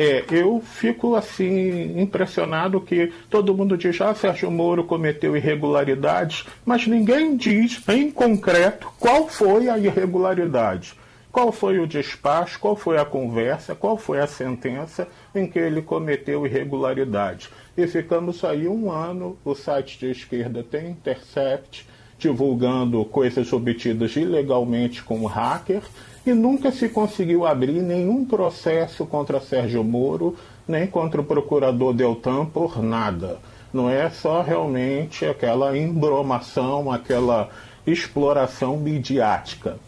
é, 0.00 0.24
eu 0.30 0.62
fico 0.64 1.16
assim 1.16 2.00
impressionado 2.00 2.80
que 2.80 3.12
todo 3.28 3.52
mundo 3.52 3.76
diz 3.76 4.00
ah, 4.00 4.14
Sérgio 4.14 4.48
Moro 4.48 4.84
cometeu 4.84 5.36
irregularidades, 5.36 6.46
mas 6.64 6.86
ninguém 6.86 7.36
diz 7.36 7.82
em 7.88 8.08
concreto 8.08 8.92
qual 9.00 9.26
foi 9.26 9.68
a 9.68 9.76
irregularidade. 9.76 10.94
Qual 11.32 11.50
foi 11.50 11.80
o 11.80 11.86
despacho, 11.86 12.60
qual 12.60 12.76
foi 12.76 12.96
a 12.96 13.04
conversa, 13.04 13.74
qual 13.74 13.98
foi 13.98 14.20
a 14.20 14.26
sentença 14.28 15.08
em 15.34 15.48
que 15.48 15.58
ele 15.58 15.82
cometeu 15.82 16.46
irregularidade. 16.46 17.48
E 17.76 17.84
ficamos 17.88 18.44
aí 18.44 18.68
um 18.68 18.92
ano, 18.92 19.36
o 19.44 19.52
site 19.52 19.98
de 19.98 20.12
esquerda 20.12 20.62
tem 20.62 20.90
Intercept, 20.90 21.84
divulgando 22.16 23.04
coisas 23.04 23.52
obtidas 23.52 24.14
ilegalmente 24.14 25.02
com 25.02 25.26
hacker, 25.26 25.82
e 26.28 26.34
nunca 26.34 26.70
se 26.70 26.90
conseguiu 26.90 27.46
abrir 27.46 27.80
nenhum 27.80 28.24
processo 28.24 29.06
contra 29.06 29.40
Sérgio 29.40 29.82
Moro, 29.82 30.36
nem 30.66 30.86
contra 30.86 31.20
o 31.20 31.24
procurador 31.24 31.94
Deltan 31.94 32.44
por 32.44 32.82
nada. 32.82 33.38
Não 33.72 33.88
é 33.88 34.10
só 34.10 34.42
realmente 34.42 35.24
aquela 35.24 35.76
embromação, 35.76 36.92
aquela 36.92 37.48
exploração 37.86 38.76
midiática. 38.76 39.78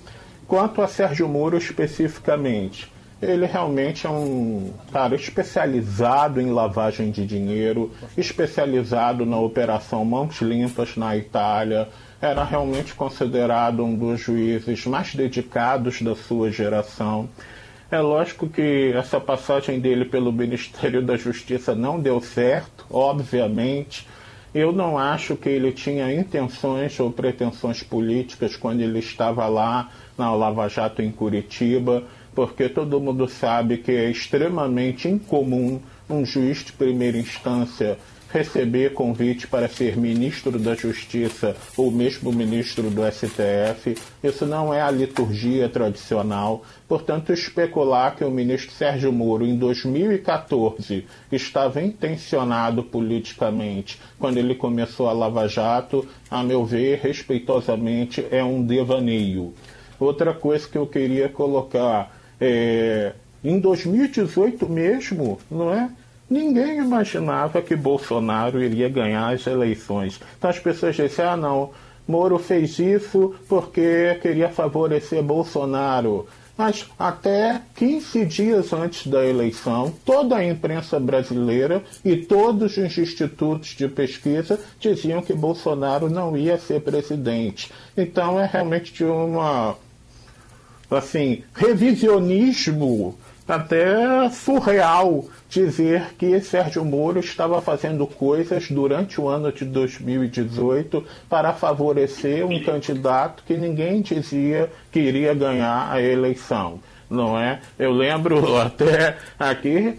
Quanto 0.49 0.81
a 0.81 0.89
Sérgio 0.89 1.29
Moro 1.29 1.59
especificamente, 1.59 2.91
ele 3.21 3.45
realmente 3.45 4.07
é 4.07 4.11
um 4.11 4.73
cara 4.91 5.15
especializado 5.15 6.41
em 6.41 6.51
lavagem 6.51 7.11
de 7.11 7.27
dinheiro, 7.27 7.91
especializado 8.17 9.27
na 9.27 9.39
Operação 9.39 10.07
Mãos 10.07 10.41
Limpas 10.41 10.97
na 10.97 11.15
Itália, 11.15 11.87
era 12.21 12.45
realmente 12.45 12.95
considerado 12.95 13.83
um 13.85 13.95
dos 13.95 14.21
juízes 14.21 14.85
mais 14.87 15.15
dedicados 15.15 16.03
da 16.03 16.15
sua 16.15 16.51
geração. 16.51 17.29
É 17.91 17.99
lógico 17.99 18.49
que 18.49 18.93
essa 18.95 19.19
passagem 19.19 19.81
dele 19.81 20.05
pelo 20.05 20.33
Ministério 20.33 21.03
da 21.03 21.17
Justiça 21.17 21.75
não 21.75 21.99
deu 21.99 22.21
certo, 22.21 22.85
obviamente. 22.91 24.07
Eu 24.55 24.71
não 24.71 24.99
acho 24.99 25.35
que 25.35 25.49
ele 25.49 25.73
tinha 25.73 26.13
intenções 26.13 26.99
ou 27.01 27.11
pretensões 27.11 27.83
políticas 27.83 28.57
quando 28.57 28.81
ele 28.81 28.99
estava 28.99 29.47
lá 29.49 29.91
na 30.19 30.33
Lava 30.35 30.69
Jato 30.69 31.03
em 31.03 31.11
Curitiba, 31.11 32.05
porque 32.35 32.69
todo 32.69 33.01
mundo 33.01 33.27
sabe 33.27 33.79
que 33.79 33.93
é 33.93 34.11
extremamente 34.11 35.09
incomum 35.09 35.81
um 36.09 36.25
juiz 36.25 36.65
de 36.65 36.73
primeira 36.73 37.17
instância 37.17 37.99
receber 38.33 38.93
convite 38.93 39.47
para 39.47 39.69
ser 39.69 39.97
ministro 39.97 40.59
da 40.59 40.75
Justiça 40.75 41.57
ou 41.77 41.91
mesmo 41.91 42.33
ministro 42.33 42.91
do 42.91 43.03
STF. 43.11 43.97
Isso 44.23 44.47
não 44.47 44.73
é 44.73 44.81
a 44.81 44.91
liturgia 44.91 45.69
tradicional. 45.69 46.63
Portanto, 46.89 47.33
especular 47.33 48.17
que 48.17 48.25
o 48.25 48.31
ministro 48.31 48.73
Sérgio 48.73 49.13
Moro, 49.13 49.45
em 49.45 49.57
2014, 49.57 51.07
estava 51.31 51.83
intencionado 51.83 52.83
politicamente 52.83 54.01
quando 54.19 54.39
ele 54.39 54.55
começou 54.55 55.09
a 55.09 55.13
Lava 55.13 55.49
Jato, 55.49 56.07
a 56.31 56.43
meu 56.43 56.65
ver, 56.65 57.01
respeitosamente, 57.03 58.25
é 58.31 58.43
um 58.43 58.65
devaneio. 58.65 59.53
Outra 59.99 60.33
coisa 60.33 60.69
que 60.69 60.79
eu 60.79 60.87
queria 60.87 61.29
colocar 61.29 62.17
é. 62.41 63.13
Em 63.43 63.59
2018 63.59 64.69
mesmo, 64.69 65.39
não 65.51 65.73
é? 65.73 65.91
Ninguém 66.31 66.79
imaginava 66.79 67.61
que 67.61 67.75
Bolsonaro 67.75 68.63
iria 68.63 68.89
ganhar 68.89 69.35
as 69.35 69.45
eleições. 69.49 70.21
Então 70.39 70.49
as 70.49 70.61
pessoas 70.61 70.95
disseram: 70.95 71.33
ah, 71.33 71.37
não, 71.37 71.71
Moro 72.07 72.39
fez 72.39 72.79
isso 72.79 73.35
porque 73.49 74.17
queria 74.23 74.49
favorecer 74.49 75.23
Bolsonaro. 75.23 76.29
Mas 76.57 76.87
até 76.99 77.63
15 77.75 78.25
dias 78.27 78.73
antes 78.73 79.07
da 79.07 79.25
eleição, 79.25 79.93
toda 80.05 80.37
a 80.37 80.47
imprensa 80.47 81.01
brasileira 81.01 81.83
e 82.05 82.17
todos 82.17 82.77
os 82.77 82.99
institutos 82.99 83.71
de 83.71 83.89
pesquisa 83.89 84.61
diziam 84.79 85.23
que 85.23 85.33
Bolsonaro 85.33 86.11
não 86.11 86.37
ia 86.37 86.59
ser 86.59 86.81
presidente. 86.83 87.73
Então 87.97 88.39
é 88.39 88.45
realmente 88.45 88.93
de 88.93 89.05
uma 89.05 89.75
assim, 90.91 91.45
revisionismo 91.55 93.17
até 93.51 94.31
surreal 94.31 95.25
dizer 95.49 96.15
que 96.17 96.41
Sérgio 96.41 96.85
Moro 96.85 97.19
estava 97.19 97.61
fazendo 97.61 98.07
coisas 98.07 98.71
durante 98.71 99.21
o 99.21 99.29
ano 99.29 99.51
de 99.51 99.65
2018 99.65 101.05
para 101.29 101.53
favorecer 101.53 102.47
um 102.47 102.63
candidato 102.63 103.43
que 103.45 103.57
ninguém 103.57 104.01
dizia 104.01 104.71
que 104.93 105.01
iria 105.01 105.35
ganhar 105.35 105.91
a 105.91 106.01
eleição, 106.01 106.81
não 107.11 107.39
é? 107.39 107.61
Eu 107.77 107.91
lembro 107.91 108.55
até 108.57 109.17
aqui 109.39 109.99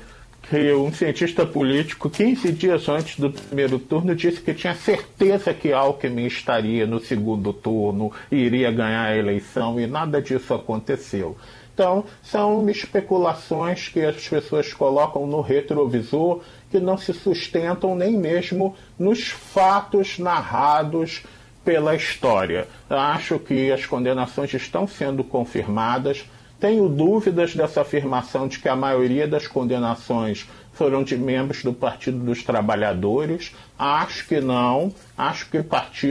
que 0.50 0.74
um 0.74 0.92
cientista 0.92 1.46
político, 1.46 2.10
15 2.10 2.52
dias 2.52 2.90
antes 2.90 3.20
do 3.20 3.30
primeiro 3.32 3.78
turno, 3.80 4.16
disse 4.16 4.42
que 4.42 4.54
tinha 4.54 4.74
certeza 4.74 5.54
que 5.54 5.72
Alckmin 5.72 6.26
estaria 6.26 6.86
no 6.88 7.00
segundo 7.00 7.54
turno 7.54 8.12
e 8.32 8.38
iria 8.38 8.72
ganhar 8.72 9.04
a 9.04 9.18
eleição, 9.18 9.80
e 9.80 9.88
nada 9.88 10.22
disso 10.22 10.54
aconteceu. 10.54 11.38
Então, 11.74 12.04
são 12.22 12.70
especulações 12.70 13.88
que 13.88 14.02
as 14.02 14.28
pessoas 14.28 14.74
colocam 14.74 15.26
no 15.26 15.42
retrovisor 15.42 16.42
que 16.70 16.80
não 16.80 16.98
se 16.98 17.14
sustentam 17.14 17.96
nem 17.96 18.18
mesmo 18.18 18.76
nos 18.98 19.30
fatos 19.30 20.20
narrados 20.20 21.24
pela 21.64 21.96
história. 21.96 22.68
Acho 22.90 23.38
que 23.40 23.72
as 23.72 23.86
condenações 23.86 24.54
estão 24.54 24.88
sendo 24.88 25.24
confirmadas. 25.24 26.26
Tenho 26.60 26.88
dúvidas 26.88 27.56
dessa 27.56 27.82
afirmação 27.82 28.48
de 28.48 28.60
que 28.60 28.70
a 28.70 28.76
maioria 28.76 29.28
das 29.28 29.48
condenações 29.48 30.48
foram 30.74 31.04
de 31.04 31.18
membros 31.18 31.64
do 31.64 31.74
Partido 31.74 32.20
dos 32.20 32.44
Trabalhadores. 32.44 33.54
Acho 33.78 34.28
que 34.28 34.40
não. 34.40 34.94
Acho 35.18 35.50
que 35.50 35.58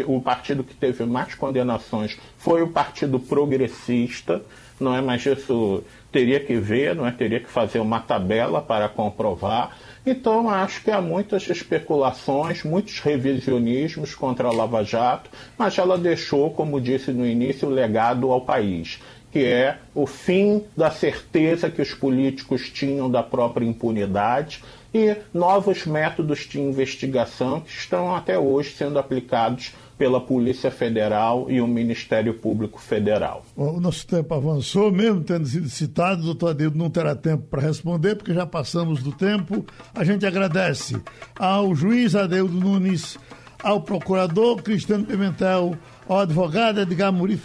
o 0.07 0.21
partido 0.21 0.63
que 0.63 0.75
teve 0.75 1.05
mais 1.05 1.35
condenações 1.35 2.19
foi 2.37 2.63
o 2.63 2.69
Partido 2.69 3.19
Progressista. 3.19 4.43
Não 4.81 4.97
é, 4.97 5.03
mas 5.03 5.25
isso 5.27 5.85
teria 6.11 6.41
que 6.41 6.57
ver, 6.57 6.97
não 6.97 7.07
é? 7.07 7.13
Teria 7.13 7.39
que 7.39 7.51
fazer 7.51 7.81
uma 7.81 8.01
tabela 8.01 8.63
para 8.63 8.89
comprovar. 8.89 9.77
Então, 10.07 10.49
acho 10.49 10.83
que 10.83 10.91
há 10.91 11.03
muitas 11.03 11.49
especulações, 11.51 12.65
muitos 12.65 12.99
revisionismos 13.01 14.15
contra 14.15 14.49
a 14.49 14.53
Lava 14.53 14.83
Jato, 14.83 15.31
mas 15.59 15.77
ela 15.77 15.99
deixou, 15.99 16.51
como 16.51 16.81
disse 16.81 17.13
no 17.13 17.27
início, 17.27 17.69
o 17.69 17.71
legado 17.71 18.33
ao 18.33 18.41
país, 18.41 18.99
que 19.31 19.45
é 19.45 19.77
o 19.95 20.07
fim 20.07 20.65
da 20.75 20.91
certeza 20.91 21.71
que 21.71 21.83
os 21.83 21.93
políticos 21.93 22.71
tinham 22.71 23.11
da 23.11 23.23
própria 23.23 23.67
impunidade 23.67 24.65
e 24.93 25.15
novos 25.33 25.85
métodos 25.85 26.41
de 26.41 26.59
investigação 26.59 27.61
que 27.61 27.71
estão 27.71 28.17
até 28.17 28.39
hoje 28.39 28.71
sendo 28.71 28.99
aplicados 28.99 29.73
pela 30.01 30.19
Polícia 30.19 30.71
Federal 30.71 31.51
e 31.51 31.61
o 31.61 31.67
Ministério 31.67 32.33
Público 32.33 32.81
Federal. 32.81 33.45
O 33.55 33.79
nosso 33.79 34.07
tempo 34.07 34.33
avançou, 34.33 34.91
mesmo 34.91 35.21
tendo 35.23 35.47
sido 35.47 35.69
citado, 35.69 36.23
o 36.23 36.25
doutor 36.25 36.53
Adildo 36.53 36.79
não 36.79 36.89
terá 36.89 37.15
tempo 37.15 37.43
para 37.51 37.61
responder, 37.61 38.15
porque 38.15 38.33
já 38.33 38.47
passamos 38.47 39.03
do 39.03 39.13
tempo. 39.13 39.63
A 39.95 40.03
gente 40.03 40.25
agradece 40.25 40.97
ao 41.39 41.75
juiz 41.75 42.15
Adeudo 42.15 42.59
Nunes, 42.59 43.19
ao 43.63 43.83
procurador 43.83 44.63
Cristiano 44.63 45.05
Pimentel, 45.05 45.77
ao 46.09 46.21
advogado 46.21 46.81
Edgar 46.81 47.13
Muri, 47.13 47.39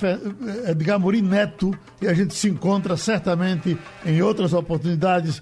Edgar 0.65 0.97
Muri 0.97 1.21
Neto, 1.21 1.77
e 2.01 2.07
a 2.07 2.13
gente 2.13 2.33
se 2.35 2.47
encontra 2.47 2.95
certamente 2.95 3.77
em 4.05 4.21
outras 4.21 4.53
oportunidades. 4.53 5.41